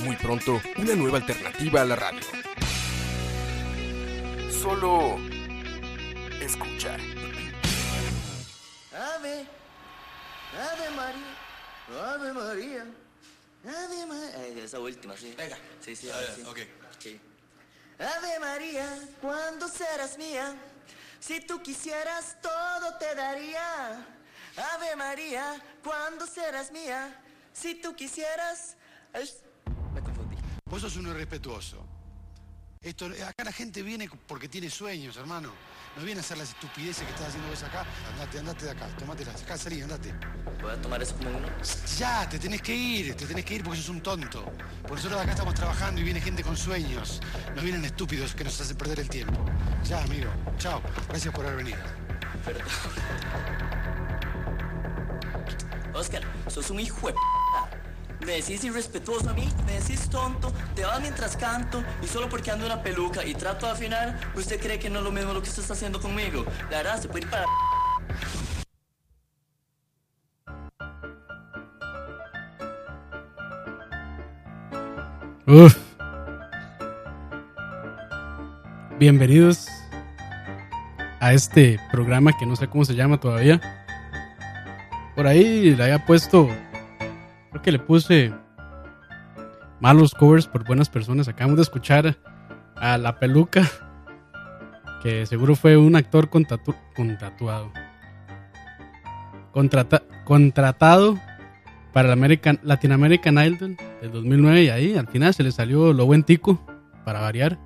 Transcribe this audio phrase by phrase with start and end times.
[0.00, 2.20] Muy pronto, una nueva alternativa a la radio.
[4.50, 5.18] Solo
[6.40, 6.96] escucha.
[8.92, 9.46] Ave,
[10.54, 12.86] Ave María, Ave María,
[13.64, 14.64] Ave María.
[14.64, 15.34] Esa última, sí.
[15.36, 15.56] Venga.
[15.80, 16.42] Sí, sí, ver, sí.
[16.42, 16.58] ok.
[16.98, 17.20] Sí.
[17.98, 18.86] Ave María,
[19.20, 20.54] ¿cuándo serás mía?
[21.20, 24.06] Si tú quisieras, todo te daría.
[24.74, 27.23] Ave María, ¿cuándo serás mía?
[27.54, 28.76] Si tú quisieras.
[29.94, 30.36] Me confundí.
[30.66, 31.86] Vos sos uno irrespetuoso.
[32.82, 35.50] Esto, acá la gente viene porque tiene sueños, hermano.
[35.96, 37.86] No viene a hacer las estupideces que estás haciendo vos acá.
[38.12, 39.30] Andate, andate de acá, tomátela.
[39.30, 40.12] Acá, salí, andate.
[40.60, 41.48] ¿Voy a tomar eso como uno?
[41.96, 44.44] Ya, te tenés que ir, te tenés que ir porque sos un tonto.
[44.82, 47.20] Porque nosotros acá estamos trabajando y viene gente con sueños.
[47.54, 49.44] No vienen estúpidos que nos hacen perder el tiempo.
[49.84, 50.30] Ya, amigo.
[50.58, 50.82] Chao.
[51.08, 51.78] Gracias por haber venido.
[52.44, 52.66] Perdón.
[55.94, 57.14] Oscar, sos un hijo de
[58.20, 62.50] Me decís irrespetuoso a mí, me decís tonto, te vas mientras canto y solo porque
[62.50, 65.42] ando una peluca y trato de afinar, usted cree que no es lo mismo lo
[65.42, 66.44] que usted está haciendo conmigo.
[66.70, 67.44] La verdad, se puede ir para...
[75.46, 75.76] Uf.
[78.98, 79.68] Bienvenidos
[81.20, 83.60] a este programa que no sé cómo se llama todavía.
[85.14, 86.48] Por ahí le había puesto,
[87.54, 88.32] creo que le puse
[89.78, 91.28] malos covers por buenas personas.
[91.28, 92.16] Acabamos de escuchar
[92.74, 93.62] a La Peluca,
[95.00, 97.70] que seguro fue un actor con, tatu- con tatuado.
[99.52, 101.16] Contrata- contratado
[101.92, 105.92] para el American, Latin American Idol del 2009 y ahí al final se le salió
[105.92, 106.58] lo buen tico
[107.04, 107.56] para variar.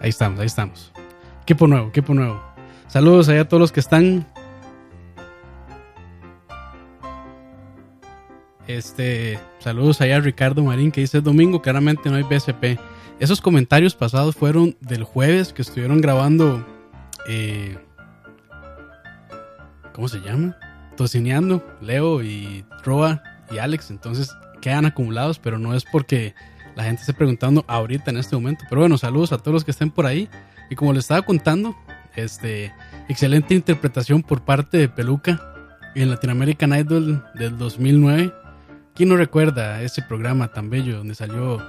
[0.00, 0.92] Ahí estamos, ahí estamos.
[1.42, 2.40] Equipo nuevo, equipo nuevo.
[2.86, 4.24] Saludos allá a todos los que están.
[8.68, 12.78] Este, saludos allá a Ricardo Marín que dice domingo, claramente no hay BSP.
[13.18, 16.64] Esos comentarios pasados fueron del jueves que estuvieron grabando
[17.28, 17.76] eh,
[19.98, 20.56] ¿cómo se llama?
[20.96, 23.20] Tocineando, Leo y Roa
[23.50, 24.30] y Alex, entonces
[24.60, 26.36] quedan acumulados, pero no es porque
[26.76, 28.64] la gente esté preguntando ahorita en este momento.
[28.68, 30.28] Pero bueno, saludos a todos los que estén por ahí.
[30.70, 31.76] Y como les estaba contando,
[32.14, 32.72] este,
[33.08, 35.40] excelente interpretación por parte de Peluca
[35.96, 38.32] en Latin American Idol del 2009.
[38.98, 41.64] ¿Quién no recuerda ese programa tan bello donde salió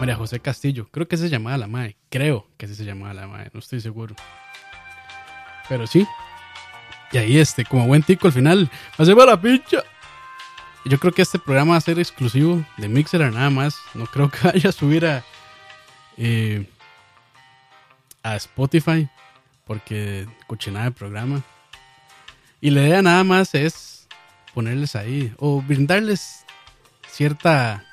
[0.00, 0.88] María José Castillo?
[0.90, 1.96] Creo que se llamaba La Mae.
[2.10, 4.16] Creo que se llamaba La Mae, no estoy seguro.
[5.68, 6.04] Pero sí,
[7.12, 9.84] y ahí, este, como buen tico al final, hace la pincha.
[10.84, 13.76] Yo creo que este programa va a ser exclusivo de Mixer nada más.
[13.94, 15.22] No creo que vaya a subir a,
[16.16, 16.66] eh,
[18.24, 19.08] a Spotify.
[19.66, 21.42] Porque cochinada el programa.
[22.60, 24.08] Y la idea nada más es
[24.52, 26.44] ponerles ahí o brindarles
[27.12, 27.84] cierta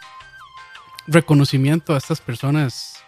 [1.08, 3.04] reconocimiento a estas personas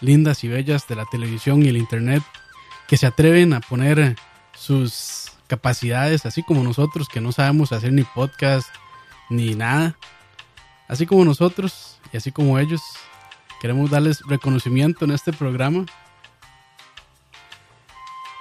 [0.00, 2.22] lindas y bellas de la televisión y el internet
[2.86, 4.16] que se atreven a poner
[4.54, 8.68] sus capacidades, así como nosotros que no sabemos hacer ni podcast
[9.30, 9.96] ni nada.
[10.88, 12.82] Así como nosotros y así como ellos,
[13.60, 15.86] queremos darles reconocimiento en este programa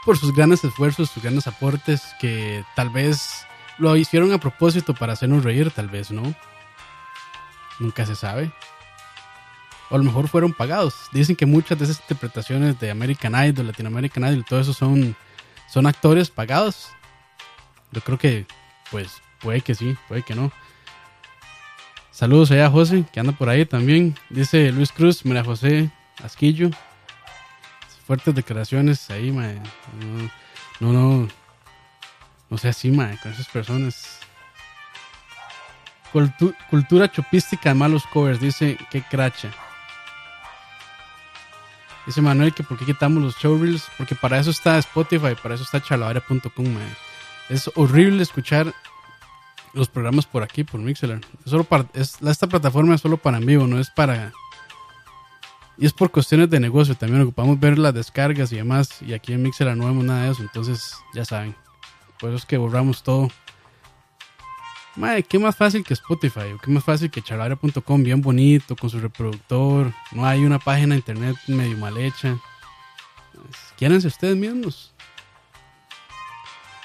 [0.06, 3.46] por sus grandes esfuerzos, sus grandes aportes que tal vez
[3.78, 6.34] lo hicieron a propósito para hacernos reír, tal vez no.
[7.80, 8.52] Nunca se sabe.
[9.90, 10.96] O a lo mejor fueron pagados.
[11.12, 15.16] Dicen que muchas de esas interpretaciones de American Idol, Latin American Idol, todo eso son
[15.68, 16.90] son actores pagados.
[17.92, 18.46] Yo creo que,
[18.92, 20.52] pues, puede que sí, puede que no.
[22.12, 24.16] Saludos allá a José, que anda por ahí también.
[24.30, 25.92] Dice Luis Cruz, mira José
[26.24, 26.72] Asquillo.
[28.08, 29.62] Fuertes declaraciones ahí, mae.
[30.80, 31.28] No, no, no,
[32.50, 34.20] no sea así, mae, con esas personas.
[36.14, 39.50] Cultu- cultura chupística de malos covers, dice que cracha.
[42.06, 45.64] Dice Manuel que por qué quitamos los showreels, porque para eso está Spotify, para eso
[45.66, 46.88] está charlavera.com, mae.
[47.50, 48.74] Es horrible escuchar
[49.74, 51.20] los programas por aquí, por Mixler.
[51.46, 54.32] Solo para, es, esta plataforma es solo para en vivo, no es para...
[55.78, 59.34] Y es por cuestiones de negocio, también ocupamos ver las descargas y demás, y aquí
[59.34, 61.56] en Mixler no vemos nada de eso, entonces ya saben.
[62.20, 63.30] Por eso es que borramos todo.
[64.98, 69.00] Mae, qué más fácil que Spotify, qué más fácil que charlaria.com, bien bonito, con su
[69.00, 69.94] reproductor.
[70.12, 72.36] No hay una página de internet medio mal hecha.
[73.80, 74.92] Pues, ustedes mismos.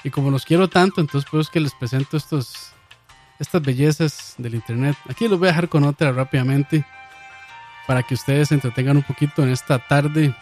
[0.03, 2.73] Y como los quiero tanto, entonces pues que les presento estos,
[3.39, 4.95] estas bellezas del internet.
[5.09, 6.85] Aquí los voy a dejar con otra rápidamente
[7.87, 10.35] para que ustedes se entretengan un poquito en esta tarde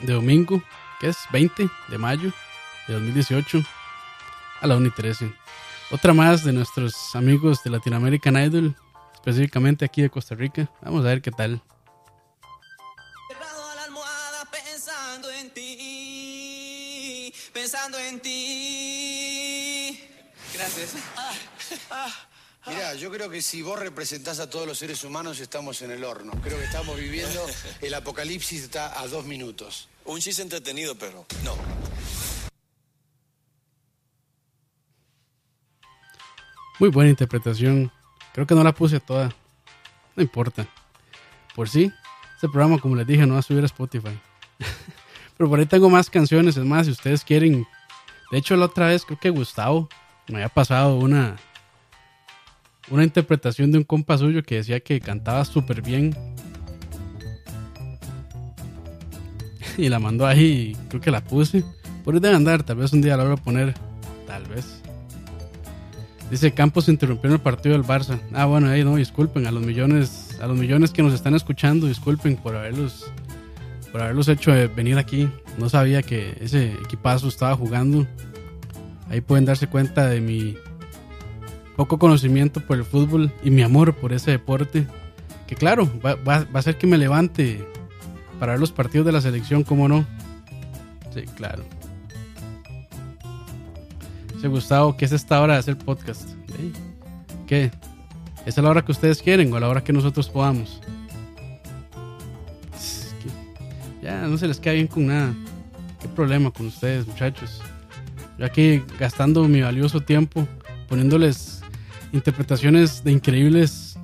[0.00, 0.60] de domingo,
[0.98, 2.32] que es 20 de mayo
[2.88, 3.62] de 2018
[4.62, 5.32] a la 1 y 13.
[5.90, 8.76] Otra más de nuestros amigos de Latinoamerican Idol,
[9.14, 10.70] específicamente aquí de Costa Rica.
[10.82, 11.62] Vamos a ver qué tal.
[14.50, 19.98] pensando en ti, pensando en ti.
[20.54, 20.90] Gracias.
[22.66, 26.04] Mira, yo creo que si vos representás a todos los seres humanos estamos en el
[26.04, 26.32] horno.
[26.42, 27.46] Creo que estamos viviendo
[27.80, 29.88] el apocalipsis está a dos minutos.
[30.04, 31.56] Un chiste entretenido, pero no.
[36.78, 37.90] Muy buena interpretación.
[38.32, 39.30] Creo que no la puse toda.
[40.14, 40.66] No importa.
[41.54, 41.92] Por sí,
[42.34, 44.16] este programa, como les dije, no va a subir a Spotify.
[45.36, 46.56] Pero por ahí tengo más canciones.
[46.56, 47.66] Es más, si ustedes quieren.
[48.30, 49.88] De hecho, la otra vez creo que Gustavo
[50.28, 51.36] me había pasado una.
[52.90, 56.16] Una interpretación de un compa suyo que decía que cantaba súper bien.
[59.76, 61.64] y la mandó ahí y creo que la puse.
[62.04, 62.62] Por ahí debe andar.
[62.62, 63.74] Tal vez un día la voy a poner.
[64.28, 64.77] Tal vez.
[66.30, 68.20] Dice Campos interrumpió el partido del Barça.
[68.34, 71.86] Ah, bueno, ahí no, disculpen a los millones, a los millones que nos están escuchando,
[71.86, 73.10] disculpen por haberlos,
[73.90, 75.28] por haberlos hecho venir aquí.
[75.56, 78.06] No sabía que ese equipazo estaba jugando.
[79.08, 80.56] Ahí pueden darse cuenta de mi
[81.76, 84.86] poco conocimiento por el fútbol y mi amor por ese deporte.
[85.46, 87.66] Que claro, va, va, va a ser que me levante
[88.38, 90.04] para ver los partidos de la selección, ¿cómo no?
[91.14, 91.64] Sí, claro.
[94.38, 96.30] Dice Gustavo, ¿qué es esta hora de hacer podcast?
[97.48, 97.72] ¿Qué?
[98.46, 100.80] ¿Es a la hora que ustedes quieren o a la hora que nosotros podamos?
[104.00, 105.34] Ya no se les queda bien con nada.
[106.00, 107.60] ¿Qué problema con ustedes, muchachos?
[108.38, 110.46] Yo aquí gastando mi valioso tiempo
[110.88, 111.60] poniéndoles
[112.12, 113.98] interpretaciones de increíbles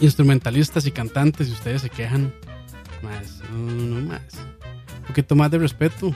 [0.00, 2.34] instrumentalistas y cantantes y ustedes se quejan.
[3.00, 4.34] Más, no, no más.
[5.02, 6.12] Un poquito más de respeto.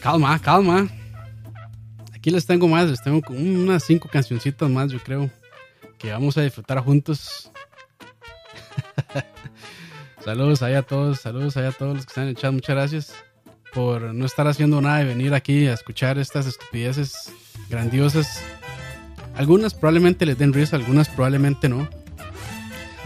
[0.00, 0.88] Calma, calma.
[2.14, 5.30] Aquí les tengo más, les tengo unas cinco cancioncitas más, yo creo,
[5.98, 7.50] que vamos a disfrutar juntos.
[10.24, 12.76] saludos ahí a todos, saludos ahí a todos los que están en el chat, muchas
[12.76, 13.14] gracias
[13.72, 17.32] por no estar haciendo nada y venir aquí a escuchar estas estupideces
[17.68, 18.42] grandiosas.
[19.36, 21.88] Algunas probablemente les den risa, algunas probablemente no.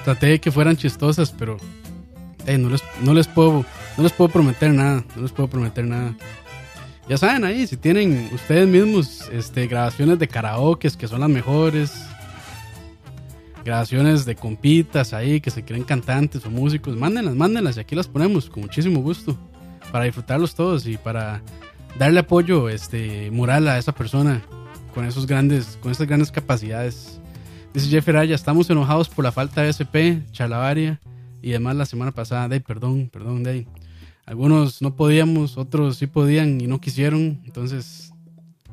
[0.04, 1.56] Traté de que fueran chistosas, pero
[2.46, 3.64] eh, no, les, no les puedo
[3.96, 6.16] no les puedo prometer nada, no les puedo prometer nada.
[7.08, 11.92] Ya saben ahí, si tienen ustedes mismos este, grabaciones de karaoke que son las mejores,
[13.62, 18.08] grabaciones de compitas ahí que se creen cantantes o músicos, mándenlas, mándenlas y aquí las
[18.08, 19.36] ponemos con muchísimo gusto
[19.92, 21.42] para disfrutarlos todos y para
[21.98, 24.42] darle apoyo este, moral a esa persona
[24.94, 27.20] con esos grandes, con esas grandes capacidades.
[27.74, 31.00] Dice Jeff Araya, estamos enojados por la falta de SP, chalabaria
[31.42, 32.48] y demás la semana pasada.
[32.48, 33.66] Day, perdón, perdón, Day
[34.26, 37.40] algunos no podíamos, otros sí podían y no quisieron.
[37.44, 38.12] Entonces,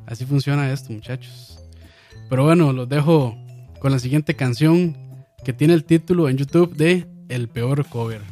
[0.06, 1.60] así funciona esto, muchachos.
[2.28, 3.36] Pero bueno, los dejo
[3.80, 4.96] con la siguiente canción
[5.44, 8.22] que tiene el título en YouTube de El peor cover.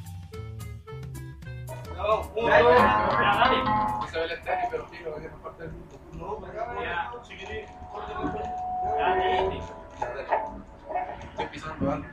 [11.81, 12.11] No.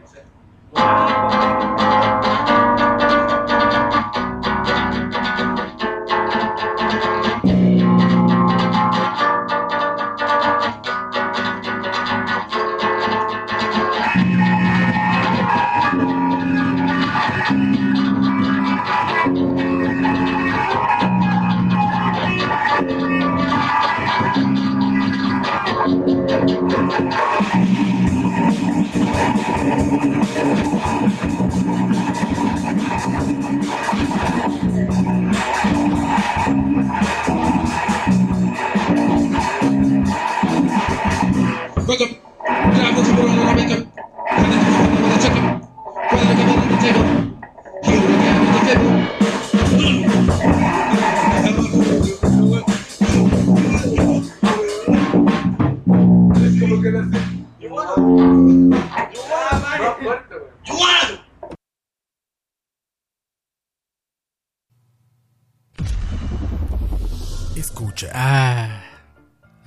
[41.88, 42.27] какой-то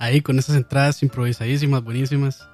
[0.01, 2.49] Ahí con esas entradas improvisadísimas, buenísimas.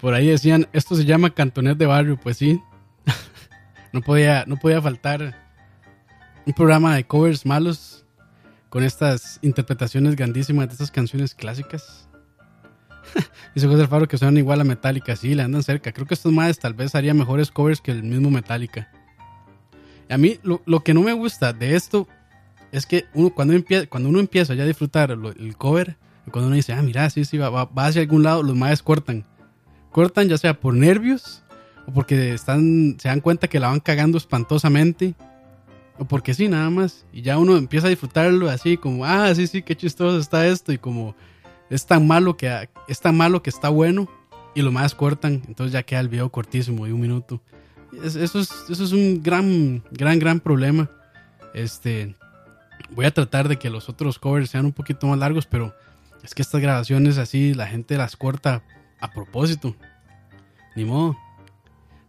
[0.00, 2.60] Por ahí decían, esto se llama cantonet de barrio, pues sí.
[3.92, 5.38] no, podía, no podía faltar
[6.44, 8.04] un programa de covers malos
[8.68, 12.08] con estas interpretaciones grandísimas de estas canciones clásicas.
[13.54, 15.92] Dice José Alfaro que suenan igual a Metallica, sí, le andan cerca.
[15.92, 18.90] Creo que estos más tal vez harían mejores covers que el mismo Metallica.
[20.10, 22.08] A mí lo, lo que no me gusta de esto
[22.76, 25.96] es que uno, cuando, empieza, cuando uno empieza ya a disfrutar el cover,
[26.30, 29.24] cuando uno dice, ah, mira, sí, sí, va, va, hacia algún lado, los maes cortan.
[29.92, 31.42] Cortan ya sea por nervios
[31.86, 35.14] o porque están, se dan cuenta que la van cagando espantosamente
[35.98, 37.06] o porque sí, nada más.
[37.12, 40.72] Y ya uno empieza a disfrutarlo así como, ah, sí, sí, qué chistoso está esto.
[40.72, 41.14] Y como
[41.70, 44.06] es tan malo que, es tan malo que está bueno.
[44.54, 45.42] Y lo más cortan.
[45.48, 47.40] Entonces ya queda el video cortísimo de un minuto.
[48.02, 50.90] Es- eso, es, eso es un gran, gran, gran problema.
[51.54, 52.14] Este,
[52.90, 55.74] voy a tratar de que los otros covers sean un poquito más largos, pero
[56.22, 58.62] es que estas grabaciones así, la gente las corta
[59.00, 59.74] a propósito.
[60.74, 61.16] Ni modo.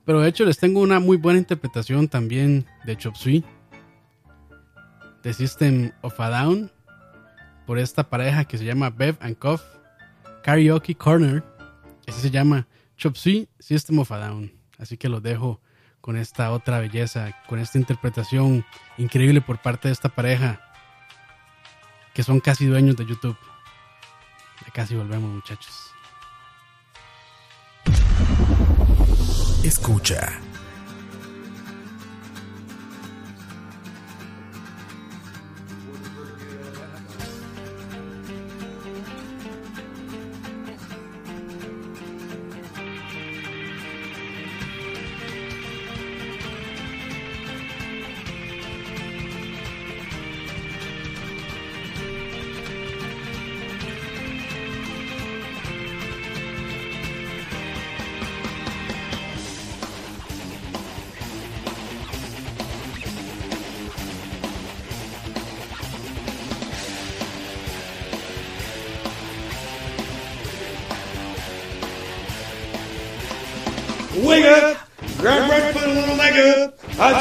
[0.06, 3.44] Pero de hecho les tengo una muy buena interpretación también de Chop Suey.
[5.22, 6.72] The System of a Down.
[7.66, 9.62] Por esta pareja que se llama Bev and Cuff.
[10.44, 11.44] Karaoke Corner.
[12.08, 12.68] Así se llama
[12.98, 14.52] Chop Suey System of a Down.
[14.78, 15.62] Así que los dejo
[16.02, 18.66] con esta otra belleza, con esta interpretación
[18.98, 20.62] increíble por parte de esta pareja.
[22.18, 23.38] Que son casi dueños de YouTube.
[24.66, 25.92] Ya casi volvemos muchachos.
[29.64, 30.42] Escucha.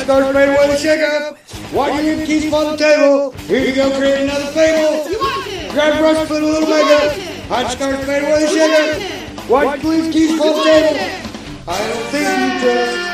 [0.07, 1.37] Third grade with a shake-up.
[1.73, 3.33] Why do you keep on the table?
[3.33, 5.03] Here you go, create another fable.
[5.73, 7.13] Grab brush, put a little makeup.
[7.49, 9.51] Hot scarf made with a shake-up.
[9.51, 10.97] Why do you keep on the table?
[11.67, 13.06] I don't think you did.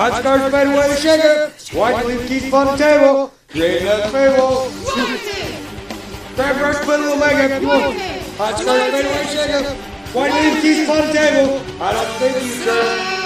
[0.00, 1.52] Hot Scarf away, Way sugar.
[1.78, 4.70] White Leaf on the Table, Creating a Fable,
[6.36, 7.60] Fabric little Omega,
[8.38, 9.62] Hot Scarf away, Way sugar.
[10.14, 13.19] White Leaf on the Table, I don't think you can.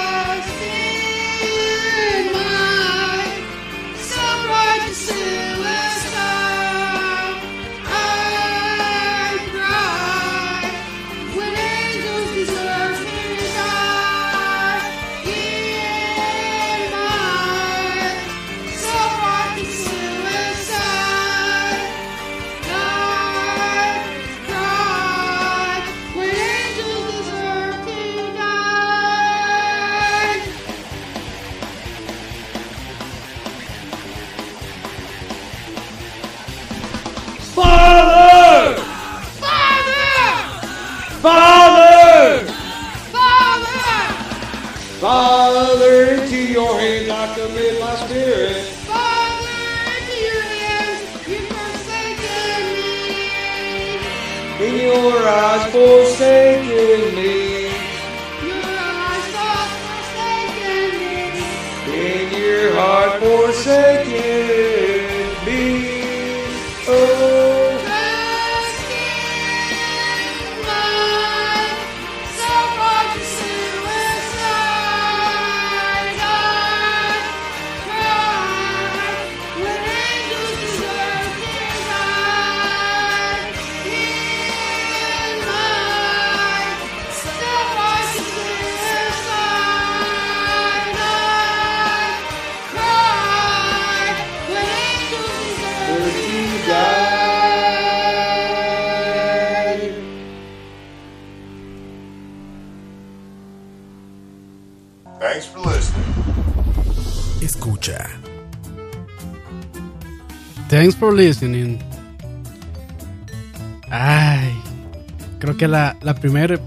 [46.75, 48.57] glory, not to me, my spirit.
[48.88, 49.61] Father,
[49.97, 52.93] into your hands you forsaken me.
[54.66, 57.35] In your eyes forsaken me.
[58.47, 58.64] Your
[59.09, 59.26] eyes
[59.76, 61.16] forsaken me.
[61.95, 64.34] In your heart forsaken
[107.40, 108.09] Escucha.
[110.68, 111.78] Thanks for listening.
[113.90, 114.52] Ay,
[115.38, 116.61] creo que la, la primer,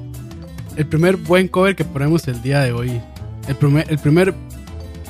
[0.76, 3.02] el primer buen cover que ponemos el día de hoy.
[3.48, 4.34] El primer, el primer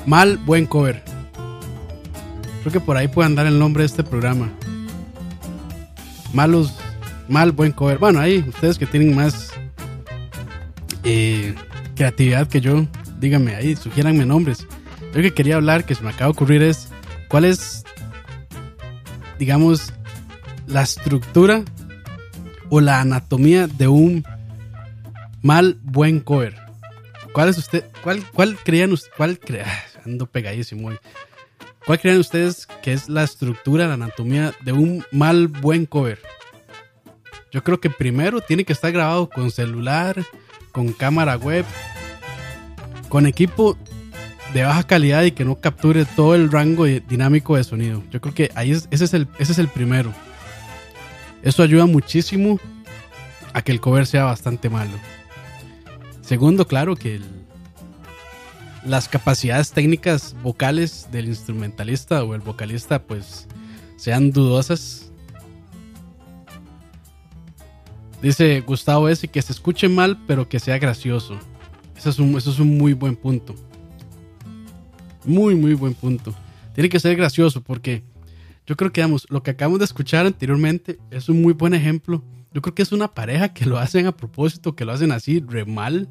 [0.06, 1.02] mal buen cover.
[2.60, 4.50] Creo que por ahí puede andar el nombre de este programa.
[6.32, 6.74] Malos,
[7.28, 7.98] mal buen cover.
[7.98, 9.50] Bueno, ahí ustedes que tienen más
[11.04, 11.54] eh,
[11.94, 12.86] creatividad que yo,
[13.18, 14.66] díganme ahí, sugiéranme nombres.
[15.14, 16.88] Yo que quería hablar, que se me acaba de ocurrir es
[17.28, 17.84] cuál es,
[19.38, 19.92] digamos,
[20.66, 21.62] la estructura
[22.68, 24.24] o la anatomía de un
[25.42, 26.56] mal buen cover.
[27.32, 29.38] ¿Cuál es usted, cuál, cuál creían cuál
[30.04, 30.90] ando pegadísimo.
[31.86, 36.20] ¿Cuál creen ustedes que es la estructura, la anatomía de un mal buen cover?
[37.50, 40.22] Yo creo que primero tiene que estar grabado con celular,
[40.72, 41.64] con cámara web,
[43.08, 43.76] con equipo
[44.52, 48.02] de baja calidad y que no capture todo el rango dinámico de sonido.
[48.10, 50.12] Yo creo que ahí es, ese, es el, ese es el primero.
[51.42, 52.58] Eso ayuda muchísimo
[53.52, 54.92] a que el cover sea bastante malo.
[56.20, 57.20] Segundo, claro que
[58.84, 63.46] las capacidades técnicas vocales del instrumentalista o el vocalista pues
[63.96, 65.10] sean dudosas.
[68.22, 69.28] Dice Gustavo S.
[69.28, 71.38] que se escuche mal pero que sea gracioso.
[71.98, 73.56] Eso es un, eso es un muy buen punto.
[75.24, 76.32] Muy, muy buen punto.
[76.74, 78.04] Tiene que ser gracioso porque
[78.68, 82.22] yo creo que, digamos, lo que acabamos de escuchar anteriormente es un muy buen ejemplo.
[82.54, 85.40] Yo creo que es una pareja que lo hacen a propósito, que lo hacen así,
[85.40, 86.08] re mal,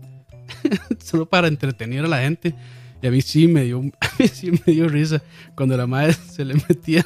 [1.02, 2.54] solo para entretener a la gente.
[3.02, 5.24] Y a mí sí me dio, a mí sí me dio risa
[5.56, 7.06] cuando la madre se le metía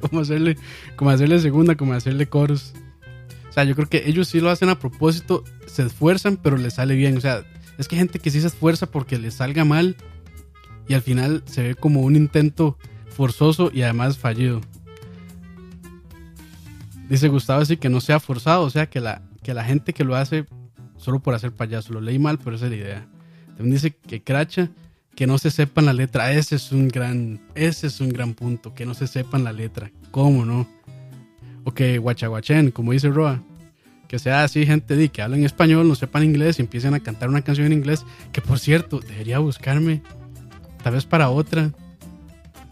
[0.00, 0.56] como hacerle,
[0.96, 2.74] como hacerle segunda, como hacerle coros.
[3.48, 6.74] O sea, yo creo que ellos sí lo hacen a propósito, se esfuerzan, pero les
[6.74, 7.16] sale bien.
[7.16, 7.44] O sea,
[7.80, 9.96] es que hay gente que sí se esfuerza porque les salga mal
[10.86, 12.76] y al final se ve como un intento
[13.08, 14.60] forzoso y además fallido.
[17.08, 20.04] Dice Gustavo así que no sea forzado, o sea, que la, que la gente que
[20.04, 20.44] lo hace
[20.98, 23.08] solo por hacer payaso, lo leí mal, pero esa es la idea.
[23.56, 24.68] También dice que cracha,
[25.16, 28.74] que no se sepan la letra, ese es un gran, ese es un gran punto,
[28.74, 30.68] que no se sepan la letra, ¿cómo no?
[31.64, 33.42] O que guachaguachen, como dice Roa,
[34.10, 37.28] que sea así gente de que hablen español, no sepan inglés y empiecen a cantar
[37.28, 40.02] una canción en inglés, que por cierto, debería buscarme,
[40.82, 41.70] tal vez para otra,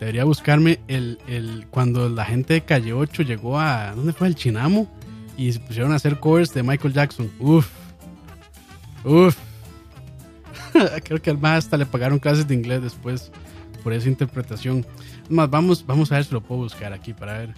[0.00, 4.26] debería buscarme el, el cuando la gente de Calle 8 llegó a, ¿dónde fue?
[4.26, 4.92] El Chinamo
[5.36, 7.30] y se pusieron a hacer covers de Michael Jackson.
[7.38, 7.68] Uf,
[9.04, 9.36] uf.
[11.04, 13.30] Creo que al más hasta le pagaron clases de inglés después
[13.84, 14.84] por esa interpretación.
[15.28, 17.54] Más, vamos, vamos a ver si lo puedo buscar aquí para ver.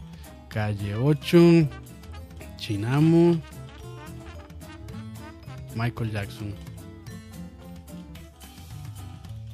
[0.50, 1.66] Calle 8,
[2.58, 3.40] Chinamo,
[5.80, 6.54] Michael Jackson.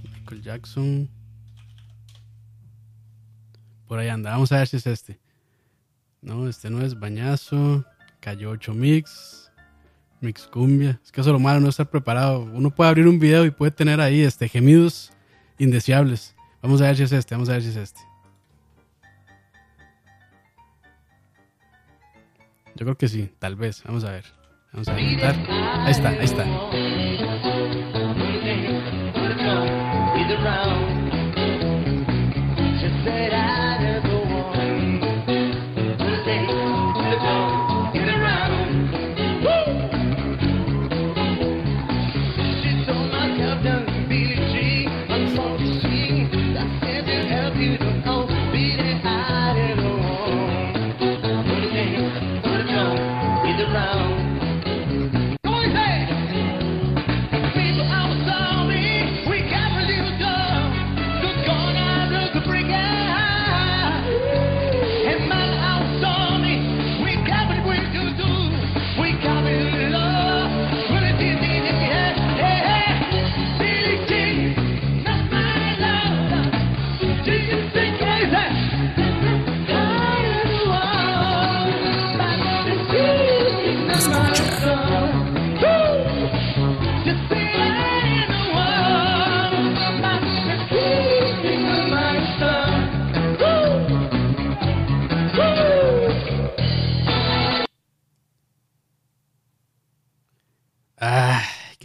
[0.02, 1.08] Michael Jackson.
[3.86, 4.32] Por ahí anda.
[4.32, 5.20] Vamos a ver si es este.
[6.20, 7.84] No, este no es Bañazo.
[8.18, 9.52] Calle 8 Mix.
[10.20, 11.00] Mix Cumbia.
[11.04, 12.40] Es que eso es lo malo, no estar preparado.
[12.40, 15.12] Uno puede abrir un video y puede tener ahí este, gemidos
[15.58, 16.34] indeseables.
[16.60, 17.36] Vamos a ver si es este.
[17.36, 18.00] Vamos a ver si es este.
[22.74, 23.84] Yo creo que sí, tal vez.
[23.84, 24.35] Vamos a ver.
[24.76, 25.34] Vamos a intentar.
[25.86, 26.44] Ahí está, ahí está.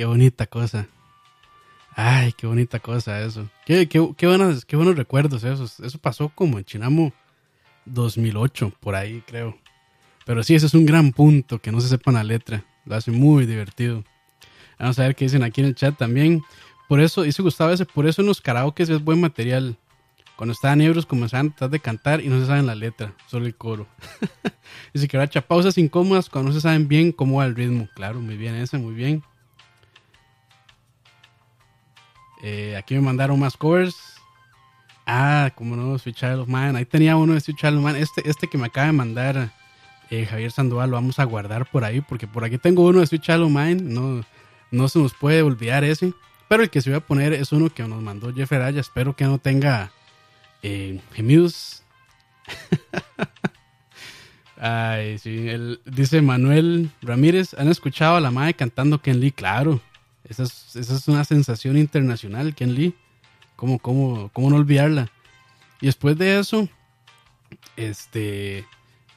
[0.01, 0.87] Qué bonita cosa.
[1.95, 3.47] Ay, qué bonita cosa eso.
[3.67, 4.25] Qué, qué, qué,
[4.65, 5.79] qué buenos recuerdos esos.
[5.79, 7.13] Eso pasó como en Chinamo
[7.85, 9.55] 2008, por ahí creo.
[10.25, 12.65] Pero sí, ese es un gran punto, que no se sepan la letra.
[12.83, 14.03] Lo hace muy divertido.
[14.79, 16.41] Vamos a ver qué dicen aquí en el chat también.
[16.89, 19.77] por eso, dice Gustavo ese, por eso en los karaoke es buen material.
[20.35, 23.45] Cuando estaban ebrios comenzaban a tratar de cantar y no se saben la letra, solo
[23.45, 23.85] el coro.
[24.95, 27.87] dice que racha pausas incómodas cuando no se saben bien cómo va el ritmo.
[27.93, 29.21] Claro, muy bien ese, muy bien.
[32.41, 33.95] Eh, aquí me mandaron más covers.
[35.05, 36.77] Ah, como no, Sweet Child of Mine.
[36.77, 37.95] Ahí tenía uno de Sweet Child of.
[37.95, 39.51] Este, este que me acaba de mandar
[40.09, 42.01] eh, Javier Sandoval lo vamos a guardar por ahí.
[42.01, 43.81] Porque por aquí tengo uno de Sweet Child of Mine.
[43.83, 44.23] No,
[44.71, 46.13] no se nos puede olvidar ese.
[46.47, 48.81] Pero el que se voy a poner es uno que nos mandó Jeff Araya.
[48.81, 49.91] Espero que no tenga
[50.63, 51.83] eh, gemidos.
[54.57, 55.47] Ay, sí.
[55.85, 57.53] Dice Manuel Ramírez.
[57.55, 59.31] ¿Han escuchado a la madre cantando Ken Lee?
[59.31, 59.81] Claro.
[60.31, 62.95] Esa es, una sensación internacional, Ken Lee.
[63.57, 65.11] ¿Cómo, cómo, no olvidarla?
[65.81, 66.69] Y después de eso,
[67.75, 68.65] este,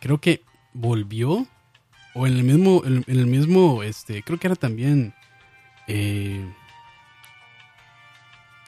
[0.01, 1.47] creo que volvió,
[2.15, 5.15] o en el mismo, en, el mismo, este, creo que era también,
[5.87, 6.45] eh,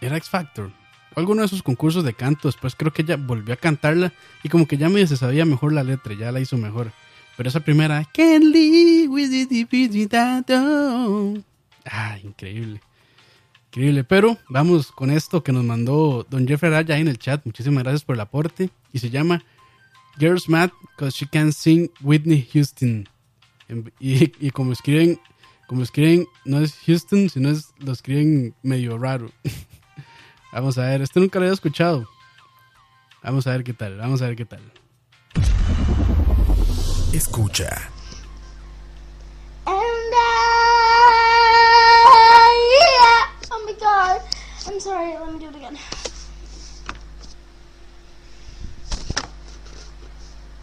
[0.01, 0.71] era X Factor,
[1.17, 2.47] alguno de esos concursos de canto.
[2.47, 4.13] Después creo que ella volvió a cantarla
[4.45, 6.93] y como que ya se sabía mejor la letra, ya la hizo mejor.
[7.37, 9.33] Pero esa primera, Ken Lee with
[11.87, 12.81] Ah, increíble.
[13.69, 14.05] Increíble.
[14.05, 17.45] Pero vamos con esto que nos mandó Don Jeffrey Araya en el chat.
[17.45, 18.71] Muchísimas gracias por el aporte.
[18.93, 19.45] Y se llama
[20.19, 23.09] Girls Mad because she can sing Whitney Houston.
[23.99, 25.21] Y, y, como escriben,
[25.67, 29.31] como escriben, no es Houston, sino es, lo escriben medio raro.
[30.53, 32.09] vamos a ver, este nunca lo había escuchado.
[33.23, 34.63] Vamos a ver qué tal, vamos a ver qué tal.
[37.13, 37.91] Escucha.
[43.99, 45.17] I'm sorry.
[45.19, 45.79] Let me do it again.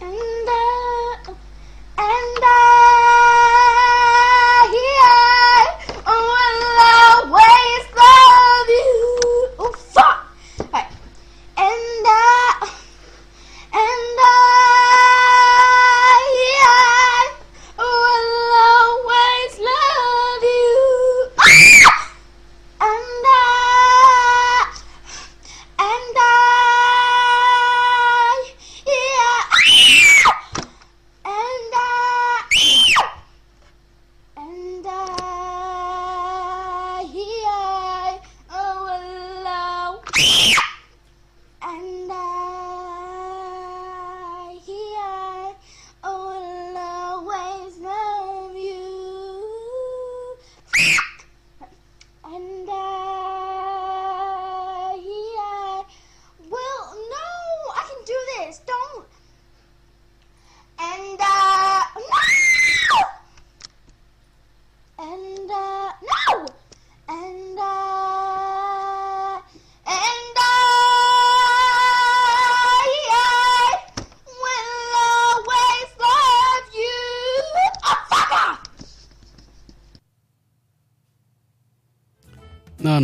[0.02, 3.53] And I, and I,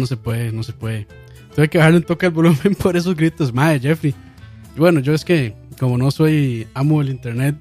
[0.10, 1.08] se puede, no se puede.
[1.56, 3.54] Tuve que bajarle un toque al volumen por esos gritos.
[3.54, 4.14] Madre, Jeffrey.
[4.76, 7.56] Bueno, yo es que, como no soy amo del internet,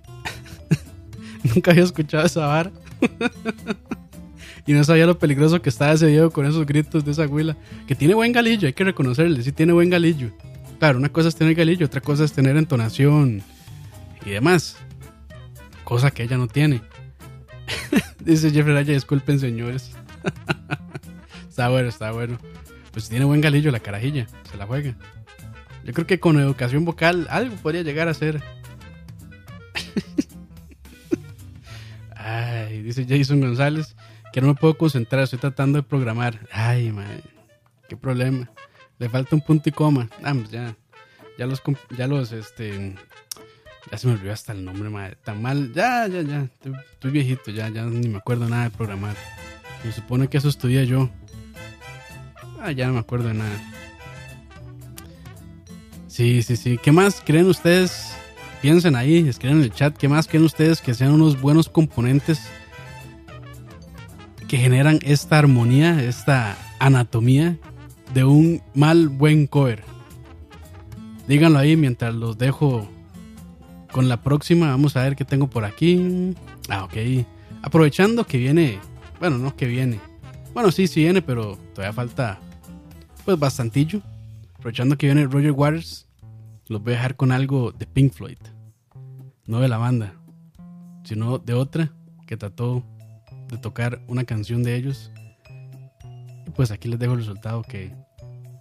[1.43, 2.73] nunca había escuchado esa vara.
[4.67, 7.57] y no sabía lo peligroso que estaba ese video con esos gritos de esa huila.
[7.87, 10.31] Que tiene buen galillo, hay que reconocerle, sí tiene buen galillo.
[10.79, 13.43] Claro, una cosa es tener galillo, otra cosa es tener entonación
[14.25, 14.77] y demás.
[15.85, 16.83] Cosa que ella no tiene.
[18.21, 19.93] Dice Jeffrey Raya, disculpen señores.
[21.59, 22.38] Está bueno, está bueno.
[22.92, 24.94] Pues tiene buen galillo la carajilla, se la juega.
[25.83, 28.40] Yo creo que con educación vocal algo podría llegar a ser.
[32.14, 33.97] Ay, dice Jason González
[34.33, 36.47] que no me puedo concentrar, estoy tratando de programar.
[36.53, 37.23] Ay, man,
[37.88, 38.49] qué problema.
[39.01, 40.09] Le falta un punto y coma.
[40.23, 40.77] Ah, pues ya,
[41.38, 41.61] ya los,
[41.97, 42.94] ya los, este,
[43.90, 45.16] ya se me olvidó hasta el nombre, madre.
[45.25, 46.42] Tan mal, ya, ya, ya.
[46.42, 49.16] Estoy, estoy viejito, ya, ya ni me acuerdo nada de programar.
[49.83, 51.11] Se supone que eso estudié yo.
[52.61, 53.73] Ah, ya no me acuerdo de nada.
[56.07, 56.79] Sí, sí, sí.
[56.83, 58.12] ¿Qué más creen ustedes?
[58.61, 59.97] Piensen ahí, escriban en el chat.
[59.97, 62.40] ¿Qué más creen ustedes que sean unos buenos componentes
[64.49, 67.57] que generan esta armonía, esta anatomía
[68.14, 69.85] de un mal buen cover?
[71.29, 72.88] Díganlo ahí mientras los dejo
[73.92, 74.71] con la próxima.
[74.71, 76.35] Vamos a ver qué tengo por aquí.
[76.68, 76.97] Ah, ok.
[77.62, 78.81] Aprovechando que viene.
[79.21, 80.01] Bueno, no que viene.
[80.53, 82.40] Bueno, sí, sí viene, pero todavía falta.
[83.29, 84.01] Pues bastantillo.
[84.55, 86.09] Aprovechando que viene Roger Waters.
[86.67, 88.38] Los voy a dejar con algo de Pink Floyd.
[89.45, 90.14] No de la banda.
[91.05, 91.93] Sino de otra
[92.27, 92.83] que trató
[93.51, 95.12] de tocar una canción de ellos.
[96.47, 97.95] Y pues aquí les dejo el resultado que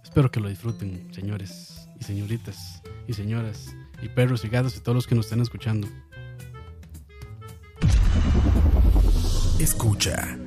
[0.04, 4.96] espero que lo disfruten, señores y señoritas y señoras y perros y gatos y todos
[4.96, 5.88] los que nos estén escuchando.
[9.58, 10.38] Escucha.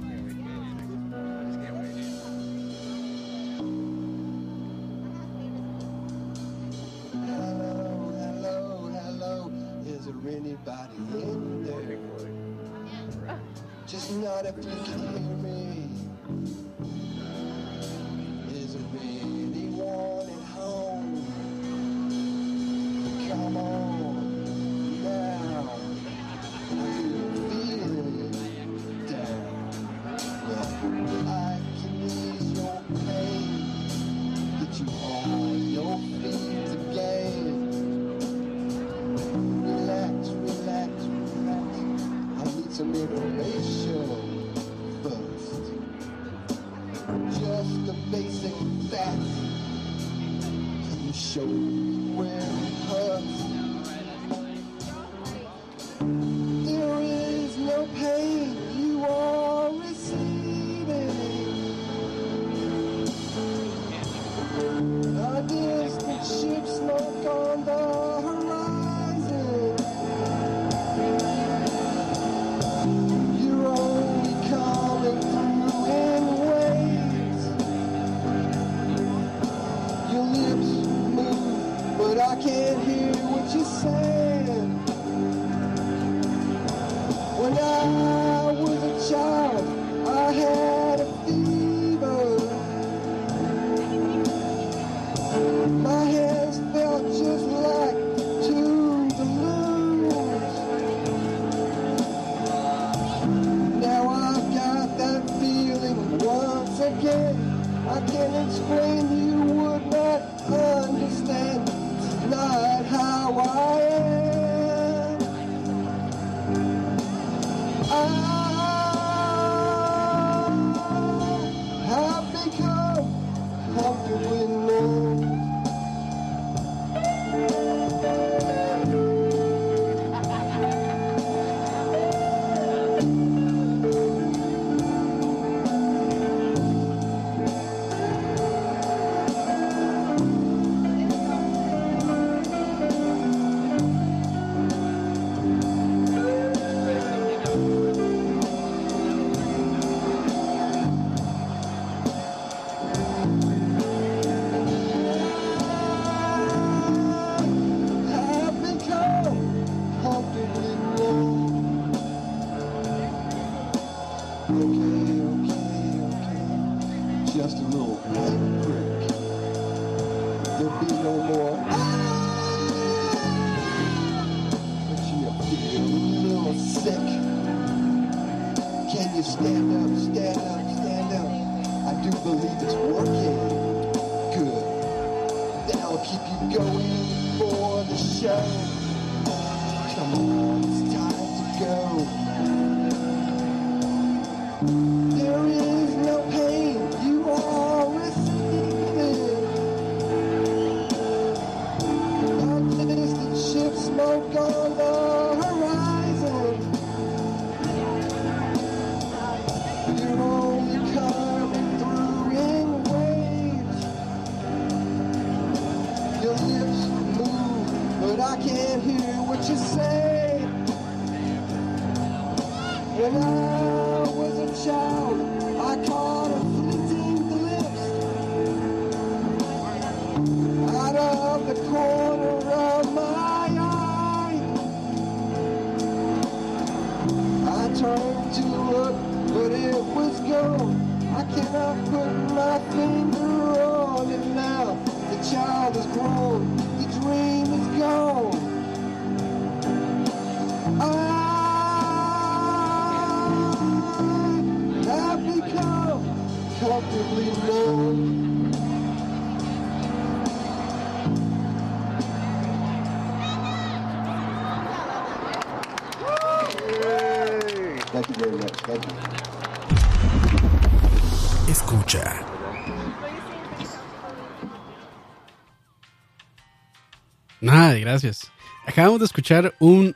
[278.92, 279.96] Acabamos de escuchar un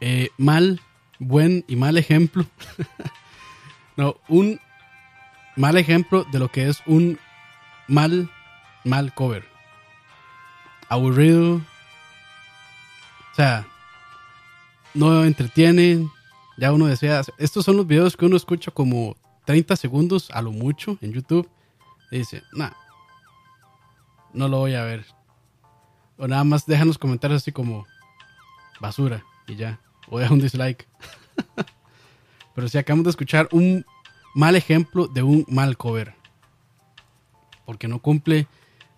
[0.00, 0.80] eh, mal,
[1.18, 2.46] buen y mal ejemplo.
[3.98, 4.58] no, un
[5.54, 7.18] mal ejemplo de lo que es un
[7.88, 8.30] mal,
[8.84, 9.44] mal cover.
[10.88, 11.56] Aburrido.
[11.56, 13.66] O sea,
[14.94, 16.08] no entretiene.
[16.56, 17.20] Ya uno desea.
[17.36, 21.50] Estos son los videos que uno escucha como 30 segundos a lo mucho en YouTube.
[22.10, 22.72] Y dice, nah,
[24.32, 25.19] no lo voy a ver.
[26.20, 27.86] O nada más dejan los comentarios así como
[28.78, 29.80] basura y ya.
[30.08, 30.86] O deja un dislike.
[32.54, 33.86] Pero si acabamos de escuchar un
[34.34, 36.14] mal ejemplo de un mal cover.
[37.64, 38.46] Porque no cumple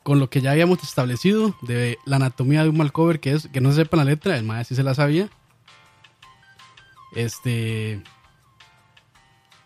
[0.02, 3.48] con lo que ya habíamos establecido de la anatomía de un mal cover, que es
[3.48, 5.30] que no se sepa la letra, el maestro sí se la sabía.
[7.14, 8.02] Este.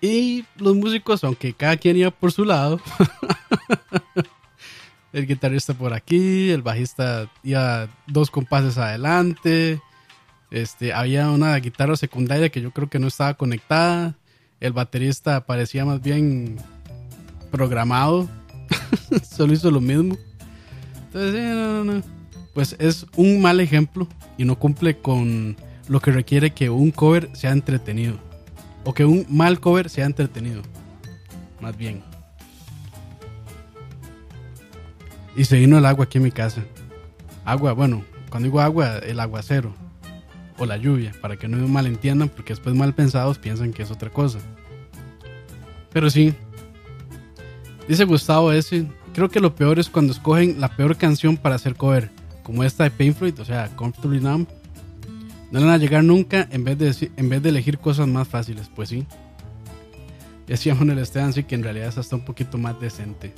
[0.03, 2.81] Y los músicos, aunque cada quien iba por su lado,
[5.17, 9.81] el guitarrista por aquí, el bajista iba dos compases adelante,
[10.51, 14.15] este, había una guitarra secundaria que yo creo que no estaba conectada,
[14.61, 16.59] el baterista parecía más bien
[17.51, 18.29] programado,
[19.27, 20.19] solo hizo lo mismo.
[21.07, 22.03] Entonces, no, no, no.
[22.53, 25.57] Pues es un mal ejemplo y no cumple con
[25.89, 28.19] lo que requiere que un cover sea entretenido.
[28.85, 30.61] O que un mal cover sea entretenido.
[31.63, 32.03] Más bien.
[35.37, 36.63] Y se vino el agua aquí en mi casa.
[37.45, 39.75] Agua, bueno, cuando digo agua, el aguacero.
[40.59, 43.91] O la lluvia, para que no me malentiendan, porque después mal pensados piensan que es
[43.91, 44.39] otra cosa.
[45.93, 46.35] Pero sí.
[47.87, 48.87] Dice Gustavo ese.
[49.15, 52.11] Creo que lo peor es cuando escogen la peor canción para hacer cover.
[52.43, 54.49] Como esta de Pain o sea, Comfortably Numb.
[55.51, 58.71] No van a llegar nunca en vez de, en vez de elegir cosas más fáciles.
[58.75, 59.07] Pues sí.
[60.47, 63.33] Decía Manuel Esteban, sí que en realidad es hasta un poquito más decente.